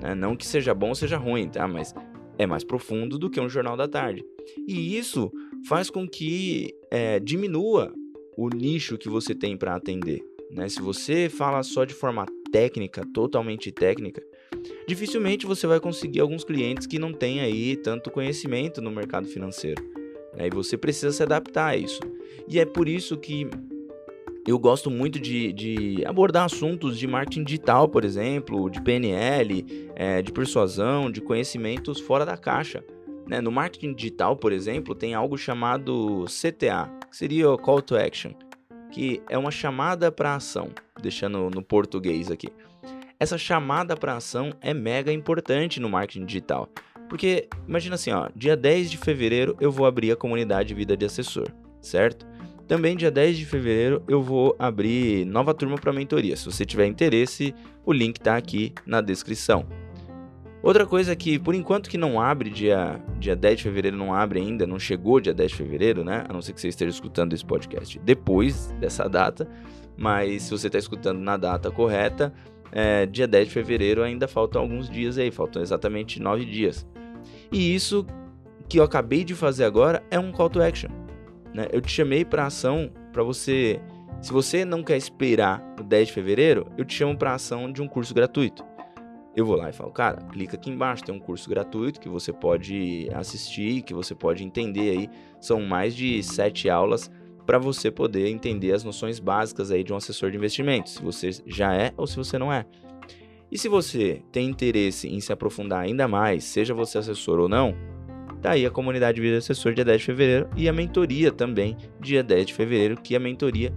Né? 0.01 0.15
Não 0.15 0.37
que 0.37 0.47
seja 0.47 0.73
bom 0.73 0.89
ou 0.89 0.95
seja 0.95 1.17
ruim, 1.17 1.49
tá? 1.49 1.67
Mas 1.67 1.93
é 2.37 2.47
mais 2.47 2.63
profundo 2.63 3.19
do 3.19 3.29
que 3.29 3.41
um 3.41 3.49
jornal 3.49 3.75
da 3.75 3.87
tarde. 3.89 4.23
E 4.65 4.97
isso 4.97 5.29
faz 5.67 5.89
com 5.89 6.07
que 6.07 6.73
é, 6.89 7.19
diminua 7.19 7.93
o 8.37 8.49
nicho 8.49 8.97
que 8.97 9.09
você 9.09 9.35
tem 9.35 9.57
para 9.57 9.75
atender. 9.75 10.21
Né? 10.49 10.69
Se 10.69 10.81
você 10.81 11.29
fala 11.29 11.61
só 11.61 11.83
de 11.83 11.93
forma 11.93 12.25
técnica, 12.51 13.05
totalmente 13.13 13.71
técnica, 13.71 14.23
dificilmente 14.87 15.45
você 15.45 15.67
vai 15.67 15.79
conseguir 15.79 16.19
alguns 16.19 16.43
clientes 16.43 16.87
que 16.87 16.99
não 16.99 17.13
têm 17.13 17.41
aí 17.41 17.75
tanto 17.75 18.11
conhecimento 18.11 18.81
no 18.81 18.91
mercado 18.91 19.27
financeiro. 19.27 19.83
Né? 20.35 20.47
E 20.47 20.49
você 20.49 20.77
precisa 20.77 21.11
se 21.11 21.23
adaptar 21.23 21.67
a 21.67 21.77
isso. 21.77 21.99
E 22.47 22.59
é 22.59 22.65
por 22.65 22.87
isso 22.87 23.17
que 23.17 23.47
eu 24.45 24.59
gosto 24.59 24.91
muito 24.91 25.19
de, 25.19 25.53
de 25.53 26.05
abordar 26.05 26.45
assuntos 26.45 26.97
de 26.97 27.07
marketing 27.07 27.43
digital, 27.43 27.87
por 27.87 28.03
exemplo, 28.03 28.69
de 28.69 28.81
PNL, 28.81 29.65
é, 29.95 30.21
de 30.21 30.33
persuasão, 30.33 31.09
de 31.09 31.21
conhecimentos 31.21 31.99
fora 31.99 32.25
da 32.25 32.35
caixa. 32.35 32.83
Né? 33.25 33.39
No 33.39 33.51
marketing 33.51 33.93
digital, 33.93 34.35
por 34.35 34.51
exemplo, 34.51 34.93
tem 34.93 35.13
algo 35.13 35.37
chamado 35.37 36.25
CTA, 36.25 36.91
que 37.09 37.15
seria 37.15 37.49
o 37.49 37.57
Call 37.57 37.81
to 37.81 37.95
Action, 37.95 38.33
que 38.91 39.21
é 39.29 39.37
uma 39.37 39.51
chamada 39.51 40.11
para 40.11 40.35
ação, 40.35 40.71
deixando 41.01 41.49
no 41.49 41.63
português 41.63 42.29
aqui. 42.29 42.49
Essa 43.19 43.37
chamada 43.37 43.95
para 43.95 44.15
ação 44.15 44.51
é 44.61 44.73
mega 44.73 45.11
importante 45.11 45.79
no 45.79 45.89
marketing 45.89 46.25
digital. 46.25 46.67
Porque 47.07 47.47
imagina 47.67 47.95
assim, 47.95 48.11
ó, 48.11 48.29
dia 48.35 48.57
10 48.57 48.91
de 48.91 48.97
fevereiro 48.97 49.55
eu 49.59 49.71
vou 49.71 49.85
abrir 49.85 50.11
a 50.11 50.15
comunidade 50.15 50.73
Vida 50.73 50.97
de 50.97 51.05
Assessor, 51.05 51.47
certo? 51.81 52.25
Também 52.67 52.95
dia 52.95 53.11
10 53.11 53.37
de 53.37 53.45
fevereiro 53.45 54.01
eu 54.07 54.21
vou 54.21 54.55
abrir 54.57 55.25
nova 55.25 55.53
turma 55.53 55.75
para 55.75 55.93
mentoria. 55.93 56.35
Se 56.35 56.45
você 56.45 56.65
tiver 56.65 56.87
interesse, 56.87 57.53
o 57.85 57.91
link 57.91 58.17
está 58.17 58.35
aqui 58.35 58.73
na 58.85 59.01
descrição. 59.01 59.65
Outra 60.63 60.85
coisa 60.85 61.13
que, 61.13 61.37
por 61.37 61.53
enquanto 61.53 61.89
que 61.89 61.97
não 61.97 62.21
abre, 62.21 62.49
dia, 62.49 62.97
dia 63.19 63.35
10 63.35 63.57
de 63.57 63.63
fevereiro 63.63 63.97
não 63.97 64.13
abre 64.13 64.39
ainda, 64.39 64.65
não 64.65 64.79
chegou 64.79 65.19
dia 65.19 65.33
10 65.33 65.51
de 65.51 65.57
fevereiro, 65.57 66.05
né? 66.05 66.23
A 66.27 66.31
não 66.31 66.41
ser 66.41 66.53
que 66.53 66.61
você 66.61 66.69
esteja 66.69 66.89
escutando 66.89 67.33
esse 67.33 67.43
podcast 67.45 67.99
depois 67.99 68.71
dessa 68.79 69.09
data. 69.09 69.45
Mas 69.97 70.43
se 70.43 70.51
você 70.51 70.67
está 70.67 70.79
escutando 70.79 71.19
na 71.19 71.35
data 71.35 71.69
correta, 71.69 72.33
é, 72.75 73.05
dia 73.05 73.27
10 73.27 73.47
de 73.47 73.53
fevereiro 73.53 74.01
ainda 74.01 74.27
faltam 74.27 74.61
alguns 74.61 74.89
dias 74.89 75.19
aí, 75.19 75.29
faltam 75.29 75.61
exatamente 75.61 76.19
9 76.19 76.43
dias. 76.43 76.87
E 77.51 77.73
isso 77.75 78.05
que 78.67 78.79
eu 78.79 78.83
acabei 78.83 79.23
de 79.23 79.35
fazer 79.35 79.63
agora 79.63 80.03
é 80.09 80.19
um 80.19 80.31
call 80.31 80.49
to 80.49 80.61
action. 80.61 80.89
Né? 81.53 81.67
Eu 81.71 81.79
te 81.79 81.91
chamei 81.91 82.25
para 82.25 82.47
ação 82.47 82.91
para 83.11 83.21
você. 83.21 83.79
Se 84.21 84.33
você 84.33 84.65
não 84.65 84.81
quer 84.81 84.97
esperar 84.97 85.63
o 85.79 85.83
10 85.83 86.07
de 86.07 86.13
fevereiro, 86.13 86.65
eu 86.75 86.83
te 86.83 86.95
chamo 86.95 87.15
para 87.15 87.35
ação 87.35 87.71
de 87.71 87.81
um 87.81 87.87
curso 87.87 88.13
gratuito. 88.13 88.65
Eu 89.35 89.45
vou 89.45 89.55
lá 89.55 89.69
e 89.69 89.73
falo, 89.73 89.91
cara, 89.91 90.21
clica 90.31 90.55
aqui 90.55 90.69
embaixo, 90.69 91.03
tem 91.03 91.13
um 91.13 91.19
curso 91.19 91.49
gratuito 91.49 91.99
que 91.99 92.09
você 92.09 92.31
pode 92.31 93.07
assistir, 93.13 93.81
que 93.81 93.93
você 93.93 94.15
pode 94.15 94.43
entender 94.43 94.97
aí. 94.97 95.09
São 95.39 95.61
mais 95.61 95.95
de 95.95 96.23
sete 96.23 96.69
aulas 96.69 97.11
para 97.45 97.57
você 97.57 97.91
poder 97.91 98.27
entender 98.27 98.71
as 98.73 98.83
noções 98.83 99.19
básicas 99.19 99.71
aí 99.71 99.83
de 99.83 99.91
um 99.91 99.95
assessor 99.95 100.31
de 100.31 100.37
investimentos, 100.37 100.93
se 100.93 101.01
você 101.01 101.29
já 101.45 101.73
é 101.73 101.93
ou 101.97 102.07
se 102.07 102.15
você 102.15 102.37
não 102.37 102.51
é. 102.51 102.65
E 103.51 103.57
se 103.57 103.67
você 103.67 104.21
tem 104.31 104.47
interesse 104.49 105.07
em 105.07 105.19
se 105.19 105.31
aprofundar 105.31 105.81
ainda 105.81 106.07
mais, 106.07 106.43
seja 106.43 106.73
você 106.73 106.97
assessor 106.97 107.39
ou 107.39 107.47
não, 107.47 107.75
tá 108.41 108.51
aí 108.51 108.65
a 108.65 108.71
comunidade 108.71 109.21
Vida 109.21 109.37
Assessor 109.37 109.73
dia 109.73 109.85
10 109.85 109.99
de 109.99 110.05
fevereiro 110.05 110.49
e 110.57 110.67
a 110.67 110.73
mentoria 110.73 111.31
também 111.31 111.77
dia 111.99 112.23
10 112.23 112.47
de 112.47 112.53
fevereiro, 112.53 112.99
que 112.99 113.15
a 113.15 113.19
mentoria 113.19 113.73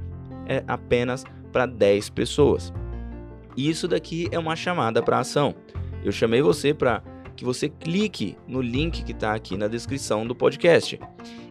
é 0.47 0.65
apenas 0.67 1.25
para 1.53 1.67
10 1.67 2.09
pessoas. 2.11 2.73
E 3.57 3.69
isso 3.69 3.87
daqui 3.87 4.29
é 4.31 4.39
uma 4.39 4.57
chamada 4.57 5.03
para 5.03 5.19
ação. 5.19 5.55
Eu 6.05 6.13
chamei 6.13 6.41
você 6.41 6.73
para 6.73 7.03
que 7.37 7.45
você 7.45 7.69
clique 7.69 8.37
no 8.47 8.63
link 8.63 9.05
que 9.05 9.13
está 9.13 9.35
aqui 9.35 9.57
na 9.57 9.69
descrição 9.69 10.27
do 10.27 10.35
podcast. 10.35 10.99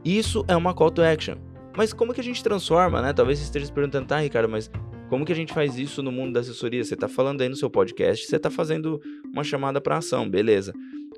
Isso 0.03 0.43
é 0.47 0.55
uma 0.55 0.73
call 0.73 0.91
to 0.91 1.01
action. 1.01 1.35
Mas 1.75 1.93
como 1.93 2.13
que 2.13 2.21
a 2.21 2.23
gente 2.23 2.43
transforma, 2.43 3.01
né? 3.01 3.13
Talvez 3.13 3.39
você 3.39 3.45
esteja 3.45 3.65
se 3.65 3.71
perguntando, 3.71 4.07
tá, 4.07 4.19
Ricardo, 4.19 4.49
mas 4.49 4.69
como 5.09 5.25
que 5.25 5.31
a 5.31 5.35
gente 5.35 5.53
faz 5.53 5.77
isso 5.77 6.01
no 6.01 6.11
mundo 6.11 6.33
da 6.33 6.39
assessoria? 6.39 6.83
Você 6.83 6.93
está 6.93 7.07
falando 7.07 7.41
aí 7.41 7.49
no 7.49 7.55
seu 7.55 7.69
podcast, 7.69 8.25
você 8.25 8.35
está 8.37 8.49
fazendo 8.49 9.01
uma 9.31 9.43
chamada 9.43 9.79
para 9.81 9.97
ação, 9.97 10.29
beleza. 10.29 10.73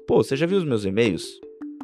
Pô, 0.07 0.23
você 0.23 0.35
já 0.35 0.45
viu 0.45 0.57
os 0.57 0.63
meus 0.63 0.83
e-mails? 0.83 1.39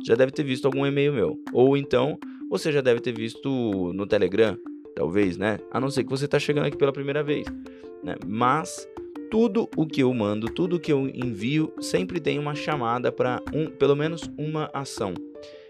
Já 0.06 0.16
deve 0.16 0.32
ter 0.32 0.44
visto 0.44 0.66
algum 0.66 0.86
e-mail 0.86 1.14
meu. 1.14 1.40
Ou 1.54 1.78
então, 1.78 2.18
você 2.50 2.72
já 2.72 2.82
deve 2.82 3.00
ter 3.00 3.14
visto 3.14 3.94
no 3.94 4.06
Telegram, 4.06 4.58
talvez, 4.96 5.38
né? 5.38 5.60
A 5.72 5.80
não 5.80 5.90
ser 5.90 6.04
que 6.04 6.10
você 6.10 6.26
está 6.26 6.40
chegando 6.40 6.66
aqui 6.66 6.78
pela 6.78 6.92
primeira 6.92 7.24
vez. 7.24 7.46
Né? 8.04 8.16
Mas 8.26 8.88
tudo 9.32 9.70
o 9.76 9.88
que 9.88 10.02
eu 10.02 10.14
mando, 10.14 10.48
tudo 10.48 10.76
o 10.76 10.80
que 10.80 10.92
eu 10.92 11.08
envio, 11.08 11.74
sempre 11.80 12.20
tem 12.20 12.38
uma 12.38 12.54
chamada 12.54 13.12
para 13.12 13.42
um, 13.54 13.68
pelo 13.68 13.96
menos 13.96 14.30
uma 14.38 14.70
ação. 14.74 15.14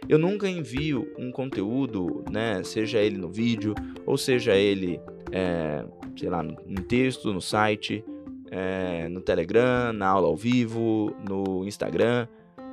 Eu 0.07 0.17
nunca 0.17 0.49
envio 0.49 1.11
um 1.17 1.31
conteúdo, 1.31 2.23
né, 2.31 2.63
seja 2.63 2.99
ele 2.99 3.17
no 3.17 3.29
vídeo 3.29 3.73
ou 4.05 4.17
seja 4.17 4.55
ele 4.55 4.99
é, 5.31 5.85
sei 6.15 6.29
lá, 6.29 6.43
em 6.43 6.75
texto, 6.75 7.33
no 7.33 7.41
site, 7.41 8.03
é, 8.51 9.07
no 9.09 9.19
Telegram, 9.21 9.91
na 9.91 10.07
aula 10.07 10.27
ao 10.27 10.35
vivo, 10.35 11.15
no 11.27 11.65
Instagram. 11.65 12.27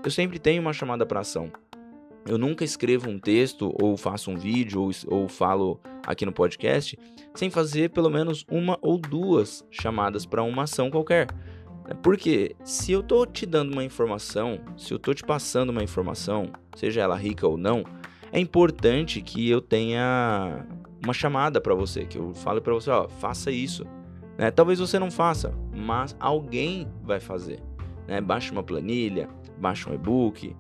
Eu 0.05 0.11
sempre 0.11 0.39
tenho 0.39 0.61
uma 0.61 0.73
chamada 0.73 1.07
para 1.07 1.21
ação. 1.21 1.51
Eu 2.27 2.37
nunca 2.37 2.65
escrevo 2.65 3.09
um 3.09 3.19
texto 3.19 3.75
ou 3.81 3.97
faço 3.97 4.31
um 4.31 4.37
vídeo 4.37 4.83
ou, 4.83 4.91
ou 5.07 5.29
falo 5.29 5.81
aqui 6.07 6.27
no 6.27 6.33
podcast 6.33 6.99
sem 7.35 7.51
fazer 7.51 7.91
pelo 7.91 8.11
menos 8.11 8.45
uma 8.51 8.79
ou 8.83 8.99
duas 8.99 9.65
chamadas 9.71 10.27
para 10.27 10.43
uma 10.43 10.65
ação 10.65 10.91
qualquer. 10.91 11.29
Porque 12.03 12.55
se 12.65 12.93
eu 12.93 13.03
tô 13.03 13.27
te 13.27 13.45
dando 13.45 13.73
uma 13.73 13.85
informação, 13.85 14.61
se 14.77 14.93
eu 14.93 14.99
tô 14.99 15.13
te 15.13 15.23
passando 15.23 15.71
uma 15.71 15.83
informação, 15.83 16.51
seja 16.75 17.01
ela 17.01 17.17
rica 17.17 17.47
ou 17.47 17.57
não, 17.57 17.85
é 18.33 18.39
importante 18.39 19.21
que 19.21 19.49
eu 19.49 19.61
tenha 19.61 20.65
uma 21.03 21.13
chamada 21.13 21.61
para 21.61 21.75
você, 21.75 22.05
que 22.05 22.19
eu 22.19 22.33
falo 22.35 22.61
para 22.61 22.73
você, 22.73 22.91
ó, 22.91 23.09
faça 23.09 23.51
isso. 23.51 23.85
Né? 24.39 24.51
Talvez 24.51 24.79
você 24.79 24.99
não 24.99 25.11
faça, 25.11 25.53
mas 25.75 26.17
alguém 26.21 26.87
vai 27.03 27.19
fazer. 27.19 27.61
Né? 28.07 28.21
Baixe 28.21 28.53
uma 28.53 28.63
planilha, 28.63 29.29
baixe 29.59 29.89
um 29.89 29.95
e-book. 29.95 30.55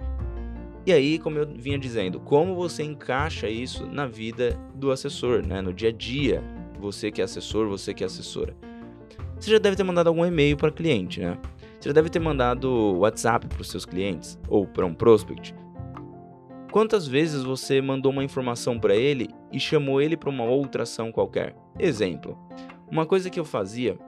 E 0.85 0.93
aí, 0.93 1.19
como 1.19 1.39
eu 1.39 1.47
vinha 1.47 1.79
dizendo, 1.79 2.19
como 2.19 2.55
você 2.55 2.83
encaixa 2.83 3.49
isso 3.49 3.87
na 3.87 4.07
vida 4.07 4.59
do 4.75 4.91
assessor, 4.91 5.47
né? 5.47 5.61
no 5.61 5.73
dia 5.73 5.91
a 5.91 5.93
dia, 5.93 6.43
você 6.81 7.11
que 7.11 7.21
é 7.21 7.25
assessor, 7.25 7.69
você 7.69 7.95
que 7.95 8.03
é 8.03 8.07
assessora. 8.07 8.57
Você 9.41 9.53
já 9.53 9.59
deve 9.59 9.75
ter 9.75 9.85
mandado 9.85 10.09
algum 10.09 10.25
e-mail 10.25 10.55
para 10.55 10.71
cliente, 10.71 11.21
né? 11.21 11.39
Você 11.81 11.89
já 11.89 11.95
deve 11.95 12.11
ter 12.11 12.19
mandado 12.19 12.99
WhatsApp 12.99 13.47
para 13.47 13.63
os 13.63 13.71
seus 13.71 13.87
clientes 13.87 14.39
ou 14.49 14.67
para 14.67 14.85
um 14.85 14.93
prospect. 14.93 15.55
Quantas 16.71 17.09
vezes 17.09 17.43
você 17.43 17.81
mandou 17.81 18.13
uma 18.13 18.23
informação 18.23 18.79
para 18.79 18.95
ele 18.95 19.31
e 19.51 19.59
chamou 19.59 20.01
ele 20.01 20.15
para 20.15 20.29
uma 20.29 20.45
outra 20.45 20.83
ação 20.83 21.11
qualquer? 21.11 21.57
Exemplo: 21.79 22.39
uma 22.91 23.07
coisa 23.07 23.31
que 23.31 23.41
eu 23.41 23.45
fazia 23.45 23.99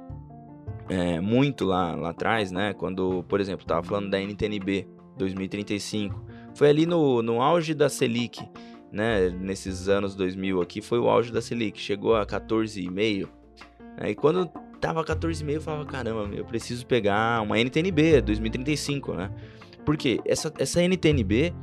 é, 0.87 1.19
muito 1.19 1.65
lá, 1.65 1.95
lá 1.95 2.11
atrás, 2.11 2.53
né? 2.53 2.75
Quando, 2.75 3.25
por 3.27 3.41
exemplo, 3.41 3.63
estava 3.63 3.83
falando 3.83 4.11
da 4.11 4.21
NTNB 4.21 4.87
2035, 5.17 6.23
foi 6.55 6.69
ali 6.69 6.85
no, 6.85 7.23
no 7.23 7.41
auge 7.41 7.73
da 7.73 7.89
Selic, 7.89 8.47
né? 8.93 9.31
Nesses 9.31 9.89
anos 9.89 10.15
2000 10.15 10.61
aqui, 10.61 10.83
foi 10.83 10.99
o 10.99 11.09
auge 11.09 11.33
da 11.33 11.41
Selic, 11.41 11.81
chegou 11.81 12.15
a 12.15 12.27
14,5. 12.27 13.29
Né? 13.99 14.11
E 14.11 14.15
quando 14.15 14.51
tava 14.83 15.05
14,5, 15.05 15.51
eu 15.53 15.61
falava: 15.61 15.87
caramba, 15.87 16.35
eu 16.35 16.45
preciso 16.45 16.85
pegar 16.85 17.41
uma 17.41 17.59
NTNB 17.59 18.21
2035, 18.21 19.15
né? 19.15 19.31
Porque 19.87 20.21
essa, 20.27 20.53
essa 20.59 20.83
NTNB 20.83 21.55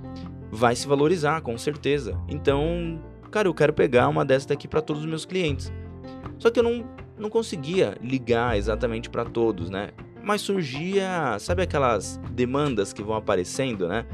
vai 0.50 0.76
se 0.76 0.88
valorizar, 0.88 1.42
com 1.42 1.58
certeza. 1.58 2.20
Então, 2.28 3.00
cara, 3.30 3.48
eu 3.48 3.54
quero 3.54 3.74
pegar 3.74 4.08
uma 4.08 4.26
dessa 4.26 4.48
daqui 4.48 4.68
para 4.68 4.82
todos 4.82 5.04
os 5.04 5.08
meus 5.08 5.26
clientes. 5.26 5.72
Só 6.38 6.50
que 6.50 6.60
eu 6.60 6.64
não, 6.64 6.90
não 7.18 7.30
conseguia 7.30 7.98
ligar 8.02 8.58
exatamente 8.58 9.10
para 9.10 9.26
todos, 9.26 9.70
né? 9.70 9.92
Mas 10.24 10.42
surgia, 10.42 11.38
sabe 11.40 11.62
aquelas 11.62 12.18
demandas 12.32 12.94
que 12.94 13.04
vão 13.04 13.16
aparecendo, 13.16 13.88
né? 13.88 14.06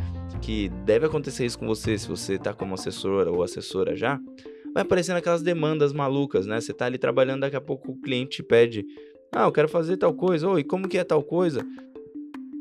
Que 0.42 0.70
deve 0.84 1.06
acontecer 1.06 1.46
isso 1.46 1.58
com 1.58 1.68
você 1.68 1.98
se 1.98 2.08
você 2.08 2.38
tá 2.38 2.54
como 2.54 2.74
assessora 2.74 3.32
ou 3.32 3.44
assessora 3.44 3.96
já. 3.96 4.20
Vai 4.75 4.84
aparecendo 4.84 5.17
aquelas 5.17 5.41
demandas 5.41 5.91
malucas, 5.91 6.46
né? 6.46 6.62
Você 6.62 6.74
tá 6.74 6.86
ali 6.86 7.00
trabalhando, 7.00 7.41
daqui 7.41 7.55
a 7.55 7.62
pouco 7.62 7.94
o 7.94 8.01
cliente 8.01 8.38
te 8.38 8.44
pede: 8.44 8.86
Ah, 9.32 9.46
eu 9.46 9.51
quero 9.51 9.67
fazer 9.67 9.98
tal 9.98 10.13
coisa. 10.13 10.48
Oi, 10.48 10.63
como 10.63 10.88
que 10.88 11.00
é 11.00 11.03
tal 11.03 11.24
coisa? 11.24 11.65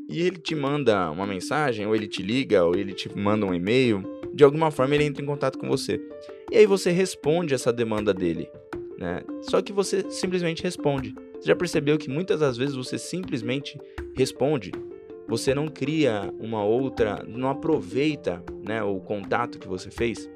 e 0.08 0.22
ele 0.22 0.38
te 0.38 0.54
manda 0.54 1.10
uma 1.10 1.26
mensagem, 1.26 1.86
ou 1.86 1.94
ele 1.94 2.06
te 2.06 2.22
liga, 2.22 2.64
ou 2.64 2.76
ele 2.76 2.92
te 2.92 3.08
manda 3.16 3.46
um 3.46 3.54
e-mail, 3.54 4.02
de 4.32 4.44
alguma 4.44 4.70
forma 4.70 4.94
ele 4.94 5.04
entra 5.04 5.22
em 5.22 5.26
contato 5.26 5.58
com 5.58 5.68
você. 5.68 6.00
E 6.50 6.56
aí 6.56 6.66
você 6.66 6.90
responde 6.90 7.54
essa 7.54 7.72
demanda 7.72 8.12
dele, 8.12 8.48
né? 8.98 9.22
Só 9.42 9.62
que 9.62 9.72
você 9.72 10.08
simplesmente 10.10 10.62
responde. 10.62 11.14
Você 11.34 11.48
já 11.48 11.56
percebeu 11.56 11.98
que 11.98 12.10
muitas 12.10 12.40
das 12.40 12.56
vezes 12.56 12.74
você 12.74 12.98
simplesmente 12.98 13.78
responde? 14.14 14.72
Você 15.26 15.54
não 15.54 15.68
cria 15.68 16.32
uma 16.38 16.62
outra, 16.62 17.24
não 17.26 17.48
aproveita, 17.48 18.42
né, 18.62 18.82
o 18.82 19.00
contato 19.00 19.58
que 19.58 19.66
você 19.66 19.90
fez? 19.90 20.28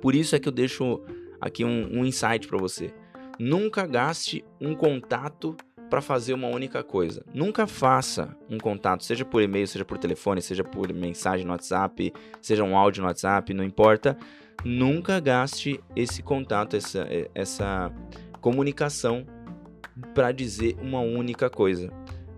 Por 0.00 0.14
isso 0.14 0.34
é 0.34 0.38
que 0.38 0.48
eu 0.48 0.52
deixo 0.52 1.00
aqui 1.40 1.64
um, 1.64 2.00
um 2.00 2.04
insight 2.04 2.46
para 2.46 2.58
você. 2.58 2.92
Nunca 3.38 3.86
gaste 3.86 4.44
um 4.60 4.74
contato 4.74 5.56
para 5.88 6.00
fazer 6.00 6.32
uma 6.32 6.46
única 6.46 6.84
coisa. 6.84 7.24
Nunca 7.34 7.66
faça 7.66 8.36
um 8.48 8.58
contato, 8.58 9.04
seja 9.04 9.24
por 9.24 9.42
e-mail, 9.42 9.66
seja 9.66 9.84
por 9.84 9.98
telefone, 9.98 10.40
seja 10.40 10.62
por 10.62 10.92
mensagem 10.92 11.44
no 11.44 11.52
WhatsApp, 11.52 12.12
seja 12.40 12.62
um 12.62 12.76
áudio 12.76 13.02
no 13.02 13.08
WhatsApp, 13.08 13.52
não 13.52 13.64
importa. 13.64 14.16
Nunca 14.64 15.18
gaste 15.18 15.80
esse 15.96 16.22
contato, 16.22 16.76
essa, 16.76 17.06
essa 17.34 17.92
comunicação 18.40 19.26
para 20.14 20.32
dizer 20.32 20.76
uma 20.80 21.00
única 21.00 21.50
coisa. 21.50 21.90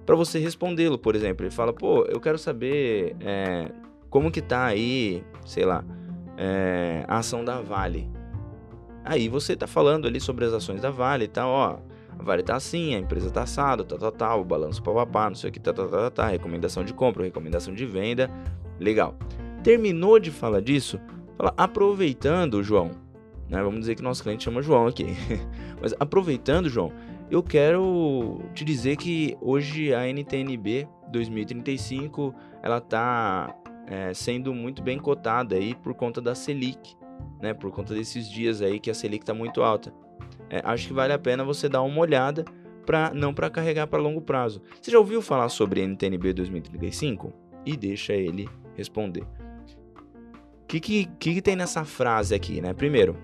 Para 0.06 0.16
você 0.16 0.38
respondê-lo, 0.38 0.98
por 0.98 1.14
exemplo, 1.14 1.44
ele 1.44 1.54
fala: 1.54 1.72
pô, 1.72 2.04
eu 2.06 2.20
quero 2.20 2.38
saber 2.38 3.16
é, 3.20 3.70
como 4.08 4.30
que 4.30 4.40
tá 4.40 4.64
aí, 4.64 5.22
sei 5.44 5.64
lá, 5.64 5.84
é, 6.42 7.04
a 7.06 7.18
ação 7.18 7.44
da 7.44 7.60
Vale. 7.60 8.10
Aí 9.04 9.28
você 9.28 9.54
tá 9.54 9.68
falando 9.68 10.08
ali 10.08 10.20
sobre 10.20 10.44
as 10.44 10.52
ações 10.52 10.80
da 10.80 10.90
Vale 10.90 11.26
e 11.26 11.28
tal, 11.28 11.48
ó 11.50 11.78
a 12.18 12.22
Vale 12.22 12.42
tá 12.42 12.56
assim, 12.56 12.94
a 12.96 12.98
empresa 12.98 13.30
tá 13.30 13.42
assada, 13.42 13.84
tal, 13.84 13.96
tal, 13.96 14.12
tal, 14.12 14.40
o 14.40 14.44
balanço 14.44 14.82
papapá, 14.82 15.28
não 15.28 15.36
sei 15.36 15.50
o 15.50 15.52
que, 15.52 15.60
tal, 15.60 15.72
tal, 15.72 15.88
tal, 15.88 16.10
tal, 16.10 16.30
recomendação 16.30 16.84
de 16.84 16.92
compra, 16.92 17.22
recomendação 17.22 17.72
de 17.72 17.86
venda, 17.86 18.28
legal. 18.78 19.16
Terminou 19.62 20.18
de 20.18 20.32
falar 20.32 20.60
disso, 20.60 21.00
fala, 21.36 21.54
aproveitando, 21.56 22.62
João, 22.62 22.90
né, 23.48 23.62
vamos 23.62 23.80
dizer 23.80 23.94
que 23.94 24.02
nosso 24.02 24.22
cliente 24.22 24.44
chama 24.44 24.62
João 24.62 24.88
aqui, 24.88 25.06
mas 25.80 25.94
aproveitando, 25.98 26.68
João, 26.68 26.92
eu 27.30 27.42
quero 27.42 28.40
te 28.52 28.64
dizer 28.64 28.96
que 28.96 29.36
hoje 29.40 29.94
a 29.94 30.06
NTNB 30.06 30.88
2035, 31.10 32.34
ela 32.62 32.80
tá 32.80 33.54
é, 33.86 34.14
sendo 34.14 34.54
muito 34.54 34.82
bem 34.82 34.98
cotada 34.98 35.56
aí 35.56 35.74
por 35.74 35.94
conta 35.94 36.20
da 36.20 36.34
Selic, 36.34 36.96
né, 37.40 37.52
por 37.52 37.70
conta 37.70 37.94
desses 37.94 38.28
dias 38.28 38.62
aí 38.62 38.78
que 38.78 38.90
a 38.90 38.94
Selic 38.94 39.22
está 39.22 39.34
muito 39.34 39.62
alta 39.62 39.92
é, 40.52 40.60
acho 40.64 40.88
que 40.88 40.92
vale 40.92 41.14
a 41.14 41.18
pena 41.18 41.42
você 41.42 41.66
dar 41.66 41.80
uma 41.80 41.98
olhada 41.98 42.44
para 42.84 43.10
não 43.14 43.32
para 43.32 43.48
carregar 43.48 43.86
para 43.86 43.98
longo 43.98 44.20
prazo. 44.20 44.60
Você 44.78 44.90
já 44.90 44.98
ouviu 44.98 45.22
falar 45.22 45.48
sobre 45.48 45.80
NTNB 45.80 46.34
2035? 46.34 47.32
E 47.64 47.74
deixa 47.74 48.12
ele 48.12 48.46
responder. 48.76 49.22
O 49.22 50.66
que, 50.68 50.78
que, 50.78 51.06
que, 51.06 51.40
tem 51.40 51.56
nessa 51.56 51.86
frase 51.86 52.34
aqui, 52.34 52.60
né? 52.60 52.74
Primeiro, 52.74 53.16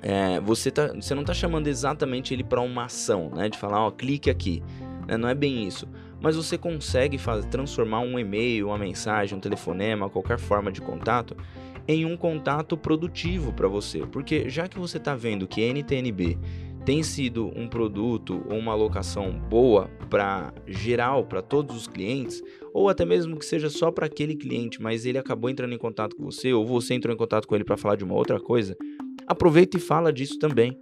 é, 0.00 0.40
você, 0.40 0.70
tá, 0.70 0.94
você 0.94 1.14
não 1.14 1.22
está 1.22 1.34
chamando 1.34 1.66
exatamente 1.66 2.32
ele 2.32 2.44
para 2.44 2.62
uma 2.62 2.86
ação, 2.86 3.30
né? 3.34 3.50
De 3.50 3.58
falar, 3.58 3.86
ó, 3.86 3.90
clique 3.90 4.30
aqui. 4.30 4.62
Né? 5.06 5.18
Não 5.18 5.28
é 5.28 5.34
bem 5.34 5.66
isso. 5.66 5.86
Mas 6.26 6.34
você 6.34 6.58
consegue 6.58 7.18
fazer, 7.18 7.46
transformar 7.46 8.00
um 8.00 8.18
e-mail, 8.18 8.66
uma 8.66 8.76
mensagem, 8.76 9.38
um 9.38 9.40
telefonema, 9.40 10.10
qualquer 10.10 10.40
forma 10.40 10.72
de 10.72 10.80
contato 10.80 11.36
em 11.86 12.04
um 12.04 12.16
contato 12.16 12.76
produtivo 12.76 13.52
para 13.52 13.68
você, 13.68 14.00
porque 14.00 14.50
já 14.50 14.66
que 14.66 14.76
você 14.76 14.96
está 14.96 15.14
vendo 15.14 15.46
que 15.46 15.60
NTNB 15.60 16.36
tem 16.84 17.00
sido 17.04 17.52
um 17.54 17.68
produto 17.68 18.44
ou 18.50 18.58
uma 18.58 18.72
alocação 18.72 19.38
boa 19.38 19.88
para 20.10 20.52
geral, 20.66 21.24
para 21.24 21.40
todos 21.40 21.76
os 21.76 21.86
clientes, 21.86 22.42
ou 22.74 22.88
até 22.88 23.04
mesmo 23.04 23.36
que 23.36 23.44
seja 23.46 23.70
só 23.70 23.92
para 23.92 24.06
aquele 24.06 24.34
cliente, 24.34 24.82
mas 24.82 25.06
ele 25.06 25.18
acabou 25.18 25.48
entrando 25.48 25.74
em 25.74 25.78
contato 25.78 26.16
com 26.16 26.24
você, 26.24 26.52
ou 26.52 26.66
você 26.66 26.94
entrou 26.94 27.14
em 27.14 27.16
contato 27.16 27.46
com 27.46 27.54
ele 27.54 27.62
para 27.62 27.76
falar 27.76 27.94
de 27.94 28.02
uma 28.02 28.14
outra 28.16 28.40
coisa, 28.40 28.76
aproveita 29.28 29.76
e 29.76 29.80
fala 29.80 30.12
disso 30.12 30.40
também. 30.40 30.76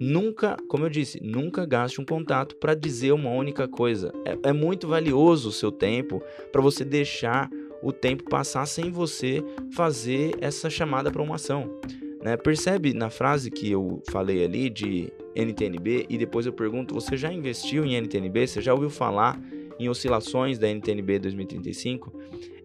Nunca, 0.00 0.56
como 0.68 0.84
eu 0.84 0.90
disse, 0.90 1.20
nunca 1.22 1.64
gaste 1.64 2.00
um 2.00 2.04
contato 2.04 2.56
para 2.56 2.74
dizer 2.74 3.12
uma 3.12 3.30
única 3.30 3.68
coisa. 3.68 4.12
É, 4.24 4.50
é 4.50 4.52
muito 4.52 4.88
valioso 4.88 5.48
o 5.48 5.52
seu 5.52 5.70
tempo 5.70 6.22
para 6.50 6.60
você 6.60 6.84
deixar 6.84 7.48
o 7.82 7.92
tempo 7.92 8.24
passar 8.24 8.66
sem 8.66 8.90
você 8.90 9.42
fazer 9.72 10.36
essa 10.40 10.68
chamada 10.68 11.10
para 11.10 11.22
uma 11.22 11.36
ação. 11.36 11.78
Né? 12.22 12.36
Percebe 12.36 12.94
na 12.94 13.10
frase 13.10 13.50
que 13.50 13.70
eu 13.70 14.02
falei 14.10 14.44
ali 14.44 14.70
de 14.70 15.12
NTNB 15.36 16.06
e 16.08 16.16
depois 16.16 16.46
eu 16.46 16.52
pergunto: 16.52 16.94
você 16.94 17.16
já 17.16 17.32
investiu 17.32 17.84
em 17.84 17.94
NTNB? 18.00 18.46
Você 18.46 18.62
já 18.62 18.72
ouviu 18.72 18.90
falar 18.90 19.38
em 19.78 19.88
oscilações 19.88 20.58
da 20.58 20.68
NTNB 20.68 21.18
2035, 21.18 22.12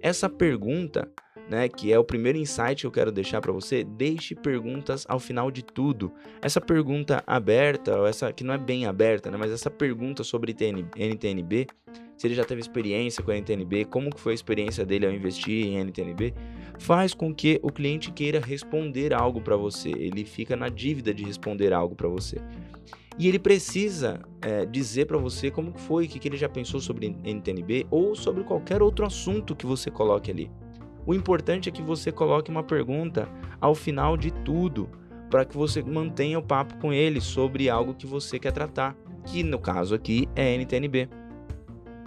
essa 0.02 0.30
pergunta 0.30 1.12
né, 1.50 1.68
que 1.68 1.92
é 1.92 1.98
o 1.98 2.04
primeiro 2.04 2.38
insight 2.38 2.82
que 2.82 2.88
eu 2.88 2.92
quero 2.92 3.12
deixar 3.12 3.42
para 3.42 3.52
você, 3.52 3.84
deixe 3.84 4.36
perguntas 4.36 5.06
ao 5.10 5.20
final 5.20 5.50
de 5.50 5.64
tudo. 5.64 6.12
Essa 6.42 6.62
pergunta 6.62 7.24
aberta, 7.26 7.98
ou 7.98 8.06
essa 8.08 8.32
que 8.32 8.44
não 8.44 8.54
é 8.54 8.58
bem 8.58 8.86
aberta, 8.86 9.32
né, 9.32 9.38
mas 9.38 9.52
essa 9.52 9.70
pergunta 9.70 10.24
sobre 10.24 10.56
NTNB, 10.96 11.68
se 12.16 12.28
ele 12.28 12.36
já 12.36 12.44
teve 12.44 12.62
experiência 12.62 13.24
com 13.24 13.32
a 13.32 13.36
NTNB, 13.36 13.86
como 13.86 14.14
que 14.14 14.20
foi 14.20 14.34
a 14.34 14.36
experiência 14.36 14.86
dele 14.86 15.06
ao 15.06 15.12
investir 15.12 15.66
em 15.66 15.80
NTNB, 15.80 16.34
faz 16.78 17.14
com 17.14 17.34
que 17.34 17.60
o 17.64 17.72
cliente 17.72 18.12
queira 18.12 18.40
responder 18.40 19.14
algo 19.14 19.42
para 19.42 19.56
você. 19.56 19.90
Ele 19.90 20.26
fica 20.26 20.56
na 20.56 20.70
dívida 20.70 21.14
de 21.14 21.24
responder 21.24 21.74
algo 21.74 21.96
para 21.96 22.10
você. 22.10 22.38
E 23.18 23.28
ele 23.28 23.40
precisa 23.40 24.22
é, 24.42 24.66
dizer 24.66 25.06
para 25.06 25.18
você 25.18 25.50
como 25.50 25.74
foi, 25.78 26.06
o 26.06 26.10
que, 26.10 26.20
que 26.20 26.28
ele 26.28 26.38
já 26.38 26.48
pensou 26.48 26.80
sobre 26.80 27.08
NTNB 27.08 27.88
ou 27.90 28.16
sobre 28.16 28.44
qualquer 28.44 28.82
outro 28.82 29.06
assunto 29.06 29.56
que 29.56 29.66
você 29.66 29.90
coloque 29.90 30.30
ali. 30.30 30.52
O 31.10 31.14
importante 31.16 31.68
é 31.68 31.72
que 31.72 31.82
você 31.82 32.12
coloque 32.12 32.52
uma 32.52 32.62
pergunta 32.62 33.28
ao 33.60 33.74
final 33.74 34.16
de 34.16 34.30
tudo, 34.30 34.88
para 35.28 35.44
que 35.44 35.58
você 35.58 35.82
mantenha 35.82 36.38
o 36.38 36.44
papo 36.44 36.78
com 36.78 36.94
ele 36.94 37.20
sobre 37.20 37.68
algo 37.68 37.96
que 37.96 38.06
você 38.06 38.38
quer 38.38 38.52
tratar, 38.52 38.96
que 39.26 39.42
no 39.42 39.58
caso 39.58 39.96
aqui 39.96 40.30
é 40.36 40.54
NTNB. 40.54 41.10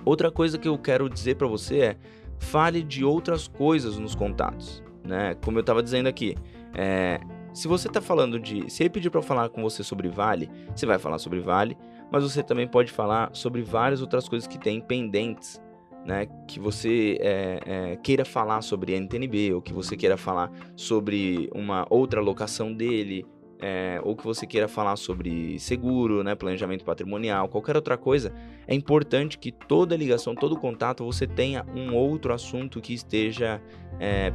Outra 0.04 0.30
coisa 0.30 0.56
que 0.56 0.68
eu 0.68 0.78
quero 0.78 1.10
dizer 1.10 1.34
para 1.34 1.48
você 1.48 1.78
é 1.80 1.96
fale 2.38 2.80
de 2.80 3.04
outras 3.04 3.48
coisas 3.48 3.98
nos 3.98 4.14
contatos, 4.14 4.80
né? 5.02 5.34
Como 5.44 5.58
eu 5.58 5.62
estava 5.62 5.82
dizendo 5.82 6.06
aqui, 6.06 6.36
é, 6.72 7.18
se 7.52 7.66
você 7.66 7.88
está 7.88 8.00
falando 8.00 8.38
de, 8.38 8.70
se 8.70 8.84
ele 8.84 8.90
pedir 8.90 9.10
para 9.10 9.20
falar 9.20 9.48
com 9.48 9.64
você 9.64 9.82
sobre 9.82 10.08
Vale, 10.08 10.48
você 10.76 10.86
vai 10.86 11.00
falar 11.00 11.18
sobre 11.18 11.40
Vale, 11.40 11.76
mas 12.08 12.22
você 12.22 12.40
também 12.40 12.68
pode 12.68 12.92
falar 12.92 13.30
sobre 13.32 13.62
várias 13.62 14.00
outras 14.00 14.28
coisas 14.28 14.46
que 14.46 14.60
tem 14.60 14.80
pendentes 14.80 15.60
né, 16.04 16.26
que 16.48 16.58
você 16.58 17.18
é, 17.20 17.60
é, 17.64 17.96
queira 17.96 18.24
falar 18.24 18.62
sobre 18.62 18.98
NTNB, 18.98 19.54
ou 19.54 19.62
que 19.62 19.72
você 19.72 19.96
queira 19.96 20.16
falar 20.16 20.50
sobre 20.76 21.48
uma 21.54 21.86
outra 21.88 22.20
locação 22.20 22.72
dele, 22.72 23.24
é, 23.60 24.00
ou 24.02 24.16
que 24.16 24.24
você 24.24 24.44
queira 24.44 24.66
falar 24.66 24.96
sobre 24.96 25.58
seguro, 25.60 26.24
né, 26.24 26.34
planejamento 26.34 26.84
patrimonial, 26.84 27.48
qualquer 27.48 27.76
outra 27.76 27.96
coisa, 27.96 28.34
é 28.66 28.74
importante 28.74 29.38
que 29.38 29.52
toda 29.52 29.96
ligação, 29.96 30.34
todo 30.34 30.56
contato, 30.56 31.04
você 31.04 31.26
tenha 31.26 31.64
um 31.74 31.94
outro 31.94 32.32
assunto 32.34 32.80
que 32.80 32.92
esteja 32.92 33.60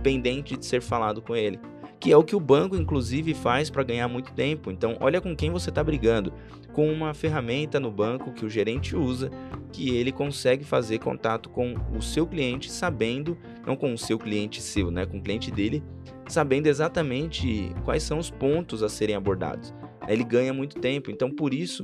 pendente 0.01 0.55
de 0.55 0.65
ser 0.65 0.81
falado 0.81 1.21
com 1.21 1.35
ele 1.35 1.59
que 1.99 2.11
é 2.11 2.17
o 2.17 2.23
que 2.23 2.35
o 2.35 2.39
banco 2.39 2.75
inclusive 2.75 3.33
faz 3.33 3.69
para 3.69 3.83
ganhar 3.83 4.07
muito 4.07 4.31
tempo. 4.33 4.71
Então, 4.71 4.97
olha 4.99 5.19
com 5.19 5.35
quem 5.35 5.51
você 5.51 5.69
está 5.69 5.83
brigando. 5.83 6.33
Com 6.77 6.93
uma 6.93 7.11
ferramenta 7.15 7.79
no 7.79 7.89
banco 7.89 8.31
que 8.31 8.45
o 8.45 8.49
gerente 8.49 8.95
usa, 8.95 9.31
que 9.73 9.89
ele 9.97 10.11
consegue 10.11 10.63
fazer 10.63 10.99
contato 10.99 11.49
com 11.49 11.73
o 11.97 12.03
seu 12.03 12.27
cliente, 12.27 12.71
sabendo, 12.71 13.35
não 13.65 13.75
com 13.75 13.91
o 13.91 13.97
seu 13.97 14.19
cliente 14.19 14.61
seu, 14.61 14.91
né, 14.91 15.03
com 15.03 15.17
o 15.17 15.23
cliente 15.23 15.49
dele, 15.49 15.83
sabendo 16.27 16.67
exatamente 16.67 17.71
quais 17.83 18.03
são 18.03 18.19
os 18.19 18.29
pontos 18.29 18.83
a 18.83 18.89
serem 18.89 19.15
abordados. 19.15 19.73
Ele 20.07 20.23
ganha 20.23 20.53
muito 20.53 20.79
tempo. 20.79 21.09
Então, 21.09 21.31
por 21.31 21.51
isso, 21.51 21.83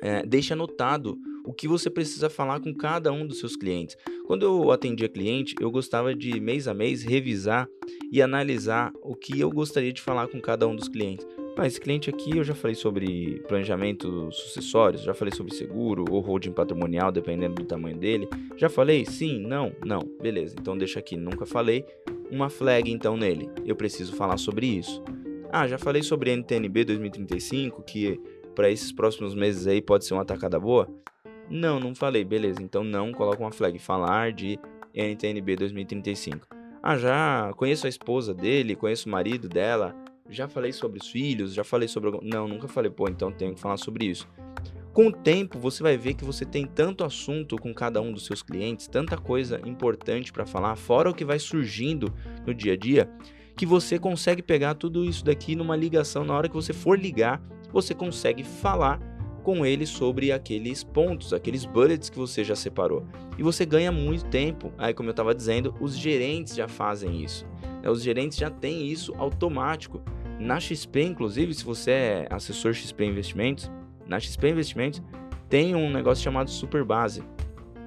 é, 0.00 0.24
deixe 0.24 0.54
anotado 0.54 1.18
o 1.44 1.52
que 1.52 1.68
você 1.68 1.90
precisa 1.90 2.30
falar 2.30 2.60
com 2.60 2.74
cada 2.74 3.12
um 3.12 3.26
dos 3.26 3.38
seus 3.38 3.56
clientes. 3.56 3.94
Quando 4.26 4.42
eu 4.42 4.72
atendia 4.72 5.10
cliente, 5.10 5.54
eu 5.60 5.70
gostava 5.70 6.14
de 6.14 6.40
mês 6.40 6.66
a 6.66 6.72
mês 6.72 7.02
revisar 7.02 7.68
e 8.10 8.22
analisar 8.22 8.90
o 9.02 9.14
que 9.14 9.38
eu 9.38 9.50
gostaria 9.50 9.92
de 9.92 10.00
falar 10.00 10.28
com 10.28 10.40
cada 10.40 10.66
um 10.66 10.74
dos 10.74 10.88
clientes. 10.88 11.26
Ah, 11.60 11.66
esse 11.66 11.80
cliente 11.80 12.08
aqui 12.08 12.36
eu 12.36 12.44
já 12.44 12.54
falei 12.54 12.76
sobre 12.76 13.42
planejamento 13.48 14.30
sucessório, 14.30 14.96
já 14.96 15.12
falei 15.12 15.34
sobre 15.34 15.52
seguro 15.52 16.04
ou 16.08 16.20
holding 16.20 16.52
patrimonial, 16.52 17.10
dependendo 17.10 17.56
do 17.56 17.64
tamanho 17.64 17.96
dele. 17.96 18.28
Já 18.56 18.68
falei? 18.68 19.04
Sim, 19.04 19.40
não, 19.40 19.72
não. 19.84 19.98
Beleza, 20.22 20.54
então 20.56 20.78
deixa 20.78 21.00
aqui, 21.00 21.16
nunca 21.16 21.44
falei. 21.44 21.84
Uma 22.30 22.48
flag 22.48 22.88
então 22.88 23.16
nele. 23.16 23.50
Eu 23.66 23.74
preciso 23.74 24.14
falar 24.14 24.36
sobre 24.36 24.66
isso. 24.66 25.02
Ah, 25.50 25.66
já 25.66 25.78
falei 25.78 26.00
sobre 26.00 26.30
NTNB 26.30 26.84
2035, 26.84 27.82
que 27.82 28.20
para 28.54 28.70
esses 28.70 28.92
próximos 28.92 29.34
meses 29.34 29.66
aí 29.66 29.82
pode 29.82 30.04
ser 30.04 30.14
uma 30.14 30.22
atacada 30.22 30.60
boa. 30.60 30.88
Não, 31.50 31.80
não 31.80 31.92
falei. 31.92 32.24
Beleza, 32.24 32.62
então 32.62 32.84
não 32.84 33.10
coloca 33.10 33.42
uma 33.42 33.50
flag. 33.50 33.80
Falar 33.80 34.30
de 34.30 34.60
NTNB 34.94 35.56
2035. 35.56 36.46
Ah, 36.80 36.96
já 36.96 37.52
conheço 37.56 37.86
a 37.86 37.88
esposa 37.88 38.32
dele, 38.32 38.76
conheço 38.76 39.08
o 39.08 39.12
marido 39.12 39.48
dela, 39.48 39.92
já 40.28 40.48
falei 40.48 40.72
sobre 40.72 41.00
os 41.00 41.08
filhos, 41.08 41.54
já 41.54 41.64
falei 41.64 41.88
sobre. 41.88 42.10
Não, 42.22 42.46
nunca 42.46 42.68
falei, 42.68 42.90
pô, 42.90 43.08
então 43.08 43.32
tenho 43.32 43.54
que 43.54 43.60
falar 43.60 43.76
sobre 43.76 44.06
isso. 44.06 44.28
Com 44.92 45.08
o 45.08 45.12
tempo, 45.12 45.58
você 45.58 45.82
vai 45.82 45.96
ver 45.96 46.14
que 46.14 46.24
você 46.24 46.44
tem 46.44 46.66
tanto 46.66 47.04
assunto 47.04 47.56
com 47.56 47.72
cada 47.72 48.00
um 48.00 48.12
dos 48.12 48.26
seus 48.26 48.42
clientes, 48.42 48.88
tanta 48.88 49.16
coisa 49.16 49.60
importante 49.64 50.32
para 50.32 50.44
falar, 50.44 50.74
fora 50.76 51.10
o 51.10 51.14
que 51.14 51.24
vai 51.24 51.38
surgindo 51.38 52.12
no 52.44 52.52
dia 52.52 52.72
a 52.72 52.76
dia, 52.76 53.08
que 53.56 53.64
você 53.64 53.98
consegue 53.98 54.42
pegar 54.42 54.74
tudo 54.74 55.04
isso 55.04 55.24
daqui 55.24 55.54
numa 55.54 55.76
ligação. 55.76 56.24
Na 56.24 56.34
hora 56.34 56.48
que 56.48 56.54
você 56.54 56.72
for 56.72 56.98
ligar, 56.98 57.40
você 57.72 57.94
consegue 57.94 58.42
falar 58.42 58.98
com 59.48 59.64
ele 59.64 59.86
sobre 59.86 60.30
aqueles 60.30 60.84
pontos, 60.84 61.32
aqueles 61.32 61.64
bullets 61.64 62.10
que 62.10 62.18
você 62.18 62.44
já 62.44 62.54
separou. 62.54 63.06
E 63.38 63.42
você 63.42 63.64
ganha 63.64 63.90
muito 63.90 64.26
tempo. 64.26 64.72
Aí, 64.76 64.92
como 64.92 65.08
eu 65.08 65.12
estava 65.12 65.34
dizendo, 65.34 65.74
os 65.80 65.96
gerentes 65.96 66.54
já 66.54 66.68
fazem 66.68 67.22
isso. 67.22 67.46
Né? 67.82 67.88
Os 67.88 68.02
gerentes 68.02 68.36
já 68.36 68.50
têm 68.50 68.88
isso 68.88 69.14
automático. 69.16 70.02
Na 70.38 70.60
XP, 70.60 71.02
inclusive, 71.02 71.52
se 71.54 71.64
você 71.64 71.90
é 71.90 72.26
assessor 72.30 72.72
XP 72.72 73.04
Investimentos, 73.04 73.70
na 74.06 74.20
XP 74.20 74.50
Investimentos 74.50 75.02
tem 75.48 75.74
um 75.74 75.90
negócio 75.90 76.22
chamado 76.22 76.50
Super 76.50 76.84
Base. 76.84 77.22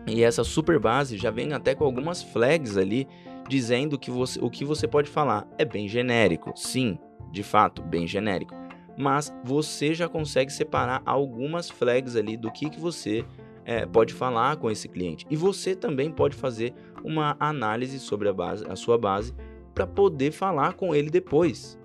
E 0.08 0.24
essa 0.24 0.44
Super 0.44 0.80
Base 0.80 1.18
já 1.18 1.30
vem 1.30 1.54
até 1.54 1.76
com 1.76 1.86
algumas 1.86 2.24
flags 2.24 2.76
ali 2.78 3.08
dizendo 3.48 3.98
que 3.98 4.10
você, 4.10 4.40
o 4.42 4.50
que 4.50 4.66
você 4.66 4.88
pode 4.88 5.10
falar. 5.10 5.48
É 5.58 5.66
bem 5.66 5.88
genérico, 5.88 6.52
sim, 6.56 6.98
de 7.32 7.44
fato, 7.44 7.82
bem 7.82 8.08
genérico 8.08 8.62
mas 8.98 9.34
você 9.44 9.94
já 9.94 10.08
consegue 10.08 10.52
separar 10.52 11.02
algumas 11.06 11.70
flags 11.70 12.16
ali 12.16 12.38
do 12.38 12.52
que, 12.52 12.70
que 12.70 12.80
você 12.80 13.26
é, 13.66 13.86
pode 13.86 14.14
falar 14.14 14.58
com 14.58 14.70
esse 14.70 14.88
cliente. 14.88 15.26
E 15.30 15.36
você 15.36 15.76
também 15.76 16.12
pode 16.12 16.36
fazer 16.36 16.74
uma 17.04 17.36
análise 17.40 18.00
sobre 18.00 18.30
a, 18.30 18.34
base, 18.34 18.66
a 18.70 18.76
sua 18.76 18.98
base 18.98 19.34
para 19.74 19.88
poder 19.88 20.32
falar 20.32 20.74
com 20.74 20.94
ele 20.94 21.10
depois. 21.10 21.80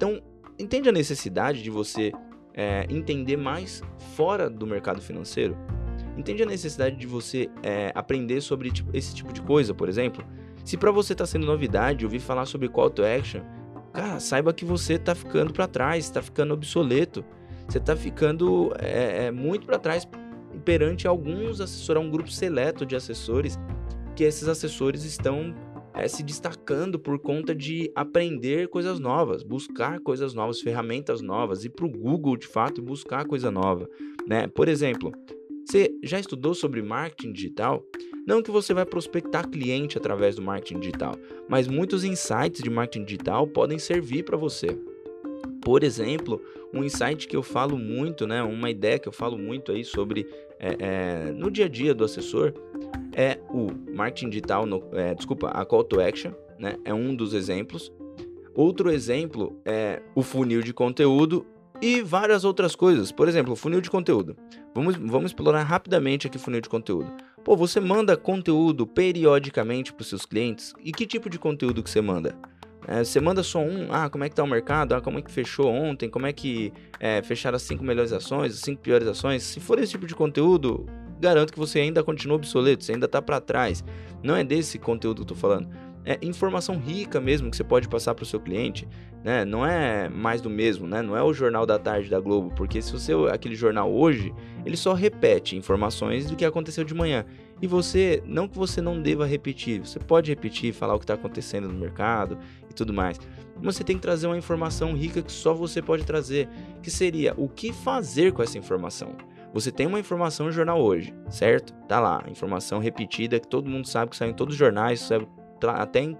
Então, 0.00 0.18
entende 0.58 0.88
a 0.88 0.92
necessidade 0.92 1.62
de 1.62 1.68
você 1.68 2.10
é, 2.54 2.86
entender 2.88 3.36
mais 3.36 3.82
fora 4.16 4.48
do 4.48 4.66
mercado 4.66 5.02
financeiro? 5.02 5.54
Entende 6.16 6.42
a 6.42 6.46
necessidade 6.46 6.96
de 6.96 7.06
você 7.06 7.50
é, 7.62 7.92
aprender 7.94 8.40
sobre 8.40 8.70
tipo, 8.70 8.88
esse 8.96 9.14
tipo 9.14 9.30
de 9.30 9.42
coisa, 9.42 9.74
por 9.74 9.90
exemplo? 9.90 10.24
Se 10.64 10.78
para 10.78 10.90
você 10.90 11.12
está 11.12 11.26
sendo 11.26 11.44
novidade 11.44 12.06
ouvir 12.06 12.18
falar 12.18 12.46
sobre 12.46 12.66
call 12.66 12.88
to 12.88 13.04
action, 13.04 13.42
cara, 13.92 14.18
saiba 14.18 14.54
que 14.54 14.64
você 14.64 14.94
está 14.94 15.14
ficando 15.14 15.52
para 15.52 15.68
trás, 15.68 16.06
está 16.06 16.22
ficando 16.22 16.54
obsoleto, 16.54 17.22
você 17.68 17.76
está 17.76 17.94
ficando 17.94 18.72
é, 18.78 19.26
é, 19.26 19.30
muito 19.30 19.66
para 19.66 19.78
trás 19.78 20.08
perante 20.64 21.06
alguns 21.06 21.60
assessores, 21.60 22.02
um 22.02 22.10
grupo 22.10 22.30
seleto 22.30 22.86
de 22.86 22.96
assessores, 22.96 23.58
que 24.16 24.24
esses 24.24 24.48
assessores 24.48 25.04
estão 25.04 25.54
é, 26.00 26.08
se 26.08 26.22
destacando 26.22 26.98
por 26.98 27.18
conta 27.18 27.54
de 27.54 27.92
aprender 27.94 28.68
coisas 28.68 28.98
novas, 28.98 29.42
buscar 29.42 30.00
coisas 30.00 30.32
novas, 30.32 30.60
ferramentas 30.60 31.20
novas, 31.20 31.64
ir 31.64 31.70
para 31.70 31.84
o 31.84 31.90
Google 31.90 32.38
de 32.38 32.46
fato 32.46 32.80
buscar 32.80 33.26
coisa 33.26 33.50
nova. 33.50 33.88
Né? 34.26 34.46
Por 34.48 34.66
exemplo, 34.66 35.12
você 35.64 35.94
já 36.02 36.18
estudou 36.18 36.54
sobre 36.54 36.80
marketing 36.80 37.32
digital? 37.32 37.84
Não 38.26 38.42
que 38.42 38.50
você 38.50 38.72
vai 38.72 38.86
prospectar 38.86 39.48
cliente 39.48 39.98
através 39.98 40.36
do 40.36 40.42
marketing 40.42 40.80
digital, 40.80 41.16
mas 41.48 41.68
muitos 41.68 42.02
insights 42.02 42.62
de 42.62 42.70
marketing 42.70 43.04
digital 43.04 43.46
podem 43.46 43.78
servir 43.78 44.24
para 44.24 44.38
você. 44.38 44.68
Por 45.60 45.84
exemplo, 45.84 46.40
um 46.72 46.82
insight 46.82 47.28
que 47.28 47.36
eu 47.36 47.42
falo 47.42 47.76
muito, 47.76 48.26
né, 48.26 48.42
uma 48.42 48.70
ideia 48.70 48.98
que 48.98 49.08
eu 49.08 49.12
falo 49.12 49.36
muito 49.36 49.70
aí 49.70 49.84
sobre 49.84 50.26
é, 50.60 50.76
é, 50.78 51.32
no 51.32 51.50
dia 51.50 51.64
a 51.64 51.68
dia 51.68 51.94
do 51.94 52.04
assessor 52.04 52.52
é 53.14 53.38
o 53.48 53.68
marketing 53.92 54.28
digital, 54.28 54.66
no, 54.66 54.84
é, 54.92 55.14
desculpa, 55.14 55.48
a 55.48 55.64
call 55.64 55.82
to 55.82 56.00
action, 56.00 56.32
né, 56.58 56.76
é 56.84 56.92
um 56.92 57.14
dos 57.14 57.32
exemplos. 57.32 57.90
Outro 58.54 58.90
exemplo 58.90 59.58
é 59.64 60.02
o 60.14 60.22
funil 60.22 60.60
de 60.60 60.74
conteúdo 60.74 61.46
e 61.80 62.02
várias 62.02 62.44
outras 62.44 62.76
coisas. 62.76 63.10
Por 63.10 63.26
exemplo, 63.26 63.56
funil 63.56 63.80
de 63.80 63.90
conteúdo. 63.90 64.36
Vamos, 64.74 64.96
vamos 64.96 65.30
explorar 65.30 65.62
rapidamente 65.62 66.26
aqui 66.26 66.36
funil 66.36 66.60
de 66.60 66.68
conteúdo. 66.68 67.10
Pô, 67.42 67.56
você 67.56 67.80
manda 67.80 68.16
conteúdo 68.16 68.86
periodicamente 68.86 69.92
para 69.92 70.02
os 70.02 70.08
seus 70.08 70.26
clientes? 70.26 70.74
E 70.84 70.92
que 70.92 71.06
tipo 71.06 71.30
de 71.30 71.38
conteúdo 71.38 71.82
que 71.82 71.88
você 71.88 72.02
manda? 72.02 72.36
É, 72.86 73.04
você 73.04 73.20
manda 73.20 73.42
só 73.42 73.60
um, 73.60 73.92
ah, 73.92 74.08
como 74.08 74.24
é 74.24 74.28
que 74.28 74.34
tá 74.34 74.42
o 74.42 74.46
mercado? 74.46 74.94
Ah, 74.94 75.00
como 75.00 75.18
é 75.18 75.22
que 75.22 75.30
fechou 75.30 75.68
ontem? 75.68 76.08
Como 76.08 76.26
é 76.26 76.32
que 76.32 76.72
é, 76.98 77.22
fecharam 77.22 77.56
as 77.56 77.62
cinco 77.62 77.84
melhores 77.84 78.12
ações, 78.12 78.54
as 78.54 78.60
cinco 78.60 78.80
piores 78.80 79.06
ações? 79.06 79.42
Se 79.42 79.60
for 79.60 79.78
esse 79.78 79.92
tipo 79.92 80.06
de 80.06 80.14
conteúdo, 80.14 80.86
garanto 81.20 81.52
que 81.52 81.58
você 81.58 81.80
ainda 81.80 82.02
continua 82.02 82.36
obsoleto, 82.36 82.84
você 82.84 82.92
ainda 82.92 83.06
tá 83.06 83.20
para 83.20 83.40
trás. 83.40 83.84
Não 84.22 84.34
é 84.36 84.42
desse 84.42 84.78
conteúdo 84.78 85.16
que 85.16 85.22
eu 85.22 85.26
tô 85.26 85.34
falando 85.34 85.68
é, 86.04 86.18
informação 86.22 86.78
rica 86.78 87.20
mesmo 87.20 87.50
que 87.50 87.56
você 87.56 87.64
pode 87.64 87.88
passar 87.88 88.14
para 88.14 88.22
o 88.22 88.26
seu 88.26 88.40
cliente, 88.40 88.88
né? 89.22 89.44
Não 89.44 89.66
é 89.66 90.08
mais 90.08 90.40
do 90.40 90.48
mesmo, 90.48 90.86
né? 90.86 91.02
Não 91.02 91.16
é 91.16 91.22
o 91.22 91.32
jornal 91.32 91.66
da 91.66 91.78
tarde 91.78 92.08
da 92.08 92.18
Globo, 92.18 92.50
porque 92.56 92.80
se 92.80 92.92
você 92.92 93.12
aquele 93.30 93.54
jornal 93.54 93.92
hoje, 93.92 94.32
ele 94.64 94.76
só 94.76 94.94
repete 94.94 95.56
informações 95.56 96.26
do 96.26 96.36
que 96.36 96.44
aconteceu 96.44 96.84
de 96.84 96.94
manhã. 96.94 97.24
E 97.60 97.66
você, 97.66 98.22
não 98.24 98.48
que 98.48 98.56
você 98.56 98.80
não 98.80 99.02
deva 99.02 99.26
repetir, 99.26 99.80
você 99.80 99.98
pode 99.98 100.30
repetir, 100.30 100.72
falar 100.72 100.94
o 100.94 100.98
que 100.98 101.04
está 101.04 101.14
acontecendo 101.14 101.68
no 101.68 101.78
mercado 101.78 102.38
e 102.70 102.72
tudo 102.72 102.94
mais. 102.94 103.18
Você 103.62 103.84
tem 103.84 103.96
que 103.96 104.02
trazer 104.02 104.26
uma 104.26 104.38
informação 104.38 104.94
rica 104.94 105.20
que 105.20 105.32
só 105.32 105.52
você 105.52 105.82
pode 105.82 106.04
trazer, 106.04 106.48
que 106.82 106.90
seria 106.90 107.34
o 107.36 107.48
que 107.48 107.72
fazer 107.72 108.32
com 108.32 108.42
essa 108.42 108.56
informação. 108.56 109.14
Você 109.52 109.70
tem 109.70 109.86
uma 109.86 109.98
informação 109.98 110.46
no 110.46 110.52
jornal 110.52 110.80
hoje, 110.80 111.12
certo? 111.28 111.74
Tá 111.86 112.00
lá, 112.00 112.24
informação 112.28 112.78
repetida 112.78 113.40
que 113.40 113.48
todo 113.48 113.68
mundo 113.68 113.86
sabe 113.86 114.12
que 114.12 114.16
sai 114.16 114.30
em 114.30 114.34
todos 114.34 114.54
os 114.54 114.58
jornais, 114.58 115.00
saiu 115.00 115.28
até 115.62 116.00
em 116.00 116.16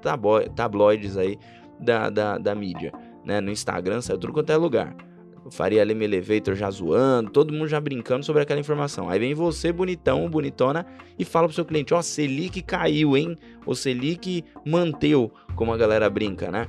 tabloides 0.55 1.17
aí 1.17 1.39
da, 1.79 2.11
da, 2.11 2.37
da 2.37 2.55
mídia, 2.55 2.93
né? 3.25 3.41
No 3.41 3.51
Instagram, 3.51 4.03
saiu 4.03 4.19
tudo 4.19 4.33
quanto 4.33 4.51
é 4.51 4.57
lugar. 4.57 4.95
O 5.45 5.51
Faria 5.51 5.83
Lima 5.83 6.05
Elevator 6.05 6.55
já 6.55 6.71
zoando, 6.71 7.31
todo 7.31 7.53
mundo 7.53 7.67
já 7.67 7.81
brincando 7.81 8.25
sobre 8.25 8.43
aquela 8.43 8.61
informação. 8.61 9.09
Aí 9.09 9.19
vem 9.19 9.33
você, 9.33 9.73
bonitão, 9.73 10.29
bonitona, 10.29 10.85
e 11.19 11.25
fala 11.25 11.47
pro 11.47 11.55
seu 11.55 11.65
cliente: 11.65 11.95
Ó, 11.95 11.99
oh, 11.99 12.03
Selic 12.03 12.61
caiu, 12.63 13.17
hein? 13.17 13.37
O 13.65 13.75
Selic 13.75 14.45
manteu, 14.67 15.33
como 15.57 15.73
a 15.73 15.77
galera 15.79 16.11
brinca, 16.11 16.51
né? 16.51 16.69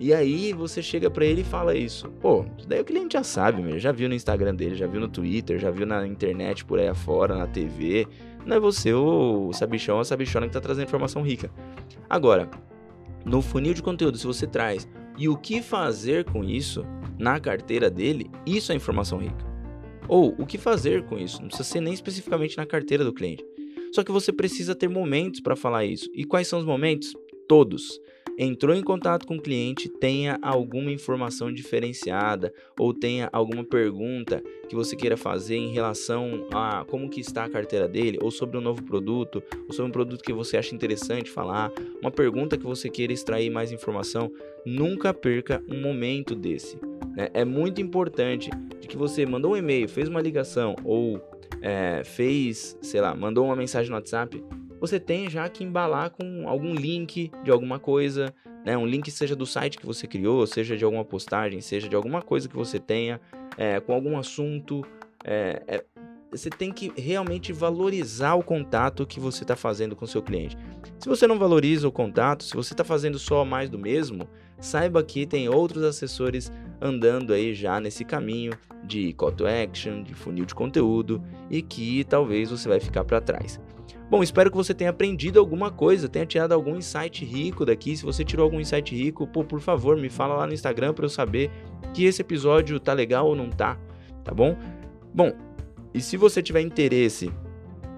E 0.00 0.14
aí 0.14 0.52
você 0.52 0.80
chega 0.80 1.10
para 1.10 1.24
ele 1.24 1.40
e 1.40 1.44
fala 1.44 1.74
isso. 1.74 2.08
Pô, 2.20 2.44
daí 2.66 2.80
o 2.80 2.84
cliente 2.84 3.14
já 3.14 3.24
sabe, 3.24 3.60
meu. 3.60 3.78
Já 3.78 3.90
viu 3.90 4.08
no 4.08 4.14
Instagram 4.14 4.54
dele, 4.54 4.76
já 4.76 4.86
viu 4.86 5.00
no 5.00 5.08
Twitter, 5.08 5.58
já 5.58 5.70
viu 5.70 5.86
na 5.86 6.06
internet 6.06 6.64
por 6.64 6.78
aí 6.78 6.86
afora, 6.86 7.36
na 7.36 7.46
TV. 7.48 8.06
Não 8.46 8.56
é 8.56 8.60
você 8.60 8.92
o 8.92 9.52
sabichão 9.52 9.96
ou 9.96 10.00
a 10.00 10.04
sabichona 10.04 10.46
que 10.46 10.52
tá 10.52 10.60
trazendo 10.60 10.86
informação 10.86 11.22
rica. 11.22 11.50
Agora, 12.08 12.48
no 13.24 13.42
funil 13.42 13.74
de 13.74 13.82
conteúdo, 13.82 14.16
se 14.16 14.26
você 14.26 14.46
traz 14.46 14.88
e 15.16 15.28
o 15.28 15.36
que 15.36 15.60
fazer 15.60 16.24
com 16.24 16.44
isso 16.44 16.86
na 17.18 17.40
carteira 17.40 17.90
dele, 17.90 18.30
isso 18.46 18.72
é 18.72 18.74
informação 18.74 19.18
rica. 19.18 19.46
Ou 20.08 20.34
o 20.38 20.46
que 20.46 20.56
fazer 20.56 21.04
com 21.04 21.18
isso, 21.18 21.40
não 21.40 21.48
precisa 21.48 21.68
ser 21.68 21.80
nem 21.80 21.92
especificamente 21.92 22.56
na 22.56 22.64
carteira 22.64 23.04
do 23.04 23.12
cliente. 23.12 23.44
Só 23.92 24.02
que 24.02 24.12
você 24.12 24.32
precisa 24.32 24.74
ter 24.74 24.88
momentos 24.88 25.40
para 25.40 25.56
falar 25.56 25.84
isso. 25.84 26.08
E 26.14 26.24
quais 26.24 26.48
são 26.48 26.58
os 26.58 26.64
momentos? 26.64 27.14
Todos 27.46 28.00
entrou 28.38 28.72
em 28.76 28.82
contato 28.82 29.26
com 29.26 29.34
o 29.34 29.42
cliente, 29.42 29.88
tenha 29.88 30.38
alguma 30.40 30.92
informação 30.92 31.52
diferenciada 31.52 32.54
ou 32.78 32.94
tenha 32.94 33.28
alguma 33.32 33.64
pergunta 33.64 34.40
que 34.68 34.76
você 34.76 34.94
queira 34.94 35.16
fazer 35.16 35.56
em 35.56 35.72
relação 35.72 36.46
a 36.52 36.84
como 36.88 37.10
que 37.10 37.20
está 37.20 37.44
a 37.44 37.50
carteira 37.50 37.88
dele, 37.88 38.18
ou 38.22 38.30
sobre 38.30 38.56
um 38.56 38.60
novo 38.60 38.84
produto, 38.84 39.42
ou 39.66 39.72
sobre 39.72 39.88
um 39.88 39.92
produto 39.92 40.22
que 40.22 40.32
você 40.32 40.56
acha 40.56 40.72
interessante 40.72 41.30
falar, 41.30 41.72
uma 42.00 42.12
pergunta 42.12 42.56
que 42.56 42.64
você 42.64 42.88
queira 42.88 43.12
extrair 43.12 43.50
mais 43.50 43.72
informação, 43.72 44.30
nunca 44.64 45.12
perca 45.12 45.64
um 45.68 45.80
momento 45.80 46.36
desse. 46.36 46.78
Né? 47.18 47.28
É 47.34 47.44
muito 47.44 47.82
importante 47.82 48.48
de 48.80 48.86
que 48.86 48.96
você 48.96 49.26
mandou 49.26 49.54
um 49.54 49.56
e-mail, 49.56 49.88
fez 49.88 50.08
uma 50.08 50.20
ligação 50.20 50.76
ou 50.84 51.20
é, 51.60 52.02
fez, 52.04 52.78
sei 52.80 53.00
lá, 53.00 53.12
mandou 53.12 53.44
uma 53.46 53.56
mensagem 53.56 53.90
no 53.90 53.96
WhatsApp, 53.96 54.40
você 54.80 55.00
tem 55.00 55.28
já 55.28 55.48
que 55.48 55.64
embalar 55.64 56.10
com 56.10 56.48
algum 56.48 56.72
link 56.72 57.32
de 57.42 57.50
alguma 57.50 57.80
coisa, 57.80 58.32
né? 58.64 58.78
Um 58.78 58.86
link 58.86 59.10
seja 59.10 59.34
do 59.34 59.44
site 59.44 59.76
que 59.76 59.84
você 59.84 60.06
criou, 60.06 60.46
seja 60.46 60.76
de 60.76 60.84
alguma 60.84 61.04
postagem, 61.04 61.60
seja 61.60 61.88
de 61.88 61.96
alguma 61.96 62.22
coisa 62.22 62.48
que 62.48 62.54
você 62.54 62.78
tenha, 62.78 63.20
é, 63.56 63.80
com 63.80 63.92
algum 63.92 64.16
assunto. 64.16 64.84
É, 65.24 65.60
é, 65.66 65.84
você 66.30 66.48
tem 66.48 66.70
que 66.70 66.92
realmente 66.96 67.52
valorizar 67.52 68.34
o 68.34 68.44
contato 68.44 69.04
que 69.04 69.18
você 69.18 69.42
está 69.42 69.56
fazendo 69.56 69.96
com 69.96 70.04
o 70.04 70.08
seu 70.08 70.22
cliente. 70.22 70.56
Se 71.00 71.08
você 71.08 71.26
não 71.26 71.38
valoriza 71.38 71.88
o 71.88 71.92
contato, 71.92 72.44
se 72.44 72.54
você 72.54 72.74
está 72.74 72.84
fazendo 72.84 73.18
só 73.18 73.44
mais 73.44 73.68
do 73.68 73.78
mesmo, 73.78 74.28
saiba 74.60 75.02
que 75.02 75.26
tem 75.26 75.48
outros 75.48 75.82
assessores 75.82 76.52
andando 76.80 77.32
aí 77.32 77.54
já 77.54 77.80
nesse 77.80 78.04
caminho 78.04 78.52
de 78.84 79.12
call 79.12 79.32
to 79.32 79.46
action, 79.46 80.02
de 80.02 80.14
funil 80.14 80.44
de 80.44 80.54
conteúdo 80.54 81.22
e 81.50 81.62
que 81.62 82.04
talvez 82.04 82.50
você 82.50 82.68
vai 82.68 82.80
ficar 82.80 83.04
para 83.04 83.20
trás. 83.20 83.60
Bom, 84.10 84.22
espero 84.22 84.50
que 84.50 84.56
você 84.56 84.72
tenha 84.72 84.88
aprendido 84.88 85.38
alguma 85.38 85.70
coisa, 85.70 86.08
tenha 86.08 86.24
tirado 86.24 86.52
algum 86.52 86.76
insight 86.76 87.24
rico 87.24 87.66
daqui. 87.66 87.94
Se 87.94 88.04
você 88.04 88.24
tirou 88.24 88.44
algum 88.44 88.58
insight 88.58 88.94
rico, 88.94 89.26
pô, 89.26 89.44
por 89.44 89.60
favor, 89.60 89.98
me 89.98 90.08
fala 90.08 90.34
lá 90.34 90.46
no 90.46 90.54
Instagram 90.54 90.94
para 90.94 91.04
eu 91.04 91.10
saber 91.10 91.50
que 91.92 92.04
esse 92.04 92.22
episódio 92.22 92.80
tá 92.80 92.94
legal 92.94 93.26
ou 93.26 93.36
não 93.36 93.50
tá, 93.50 93.78
tá 94.24 94.32
bom? 94.32 94.56
Bom, 95.12 95.32
e 95.92 96.00
se 96.00 96.16
você 96.16 96.42
tiver 96.42 96.62
interesse 96.62 97.30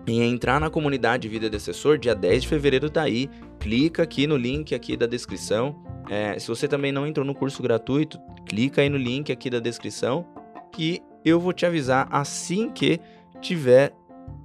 em 0.06 0.22
entrar 0.22 0.60
na 0.60 0.68
comunidade 0.68 1.28
Vida 1.28 1.48
de 1.48 1.56
Assessor, 1.56 1.96
dia 1.96 2.14
10 2.14 2.42
de 2.42 2.48
fevereiro 2.48 2.90
tá 2.90 3.02
aí, 3.02 3.30
clica 3.60 4.02
aqui 4.02 4.26
no 4.26 4.36
link 4.36 4.74
aqui 4.74 4.96
da 4.96 5.06
descrição. 5.06 5.76
É, 6.08 6.36
se 6.40 6.48
você 6.48 6.66
também 6.66 6.90
não 6.90 7.06
entrou 7.06 7.24
no 7.24 7.34
curso 7.34 7.62
gratuito, 7.62 8.18
clica 8.50 8.82
aí 8.82 8.88
no 8.88 8.96
link 8.96 9.30
aqui 9.30 9.48
da 9.48 9.60
descrição 9.60 10.26
que 10.72 11.00
eu 11.24 11.38
vou 11.38 11.52
te 11.52 11.64
avisar 11.64 12.08
assim 12.10 12.68
que 12.68 12.98
tiver 13.40 13.94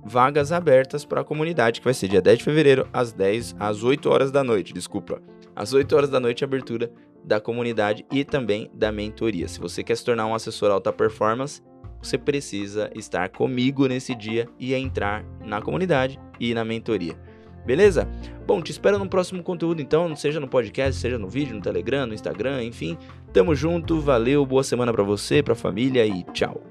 vagas 0.05 0.51
abertas 0.51 1.03
para 1.03 1.21
a 1.21 1.23
comunidade, 1.23 1.79
que 1.79 1.85
vai 1.85 1.93
ser 1.95 2.07
dia 2.07 2.21
10 2.21 2.37
de 2.37 2.43
fevereiro, 2.43 2.87
às 2.93 3.11
10, 3.11 3.55
às 3.59 3.81
8 3.81 4.07
horas 4.07 4.31
da 4.31 4.43
noite, 4.43 4.73
desculpa. 4.73 5.19
Às 5.55 5.73
8 5.73 5.95
horas 5.95 6.09
da 6.11 6.19
noite, 6.19 6.43
abertura 6.43 6.91
da 7.23 7.41
comunidade 7.41 8.05
e 8.11 8.23
também 8.23 8.69
da 8.75 8.91
mentoria. 8.91 9.47
Se 9.47 9.59
você 9.59 9.83
quer 9.83 9.97
se 9.97 10.05
tornar 10.05 10.27
um 10.27 10.35
assessor 10.35 10.69
alta 10.69 10.93
performance, 10.93 11.63
você 11.99 12.15
precisa 12.15 12.91
estar 12.93 13.29
comigo 13.29 13.87
nesse 13.87 14.13
dia 14.13 14.47
e 14.59 14.75
entrar 14.75 15.25
na 15.43 15.63
comunidade 15.63 16.19
e 16.39 16.53
na 16.53 16.63
mentoria. 16.63 17.17
Beleza? 17.65 18.07
Bom, 18.45 18.61
te 18.61 18.71
espero 18.71 18.99
no 18.99 19.09
próximo 19.09 19.41
conteúdo 19.41 19.81
então, 19.81 20.15
seja 20.15 20.39
no 20.39 20.47
podcast, 20.47 21.01
seja 21.01 21.17
no 21.17 21.27
vídeo, 21.27 21.55
no 21.55 21.61
Telegram, 21.61 22.05
no 22.05 22.13
Instagram, 22.13 22.63
enfim. 22.63 22.97
Tamo 23.33 23.55
junto, 23.55 23.99
valeu, 23.99 24.45
boa 24.45 24.63
semana 24.63 24.93
para 24.93 25.03
você, 25.03 25.41
pra 25.41 25.55
família 25.55 26.05
e 26.05 26.23
tchau. 26.31 26.61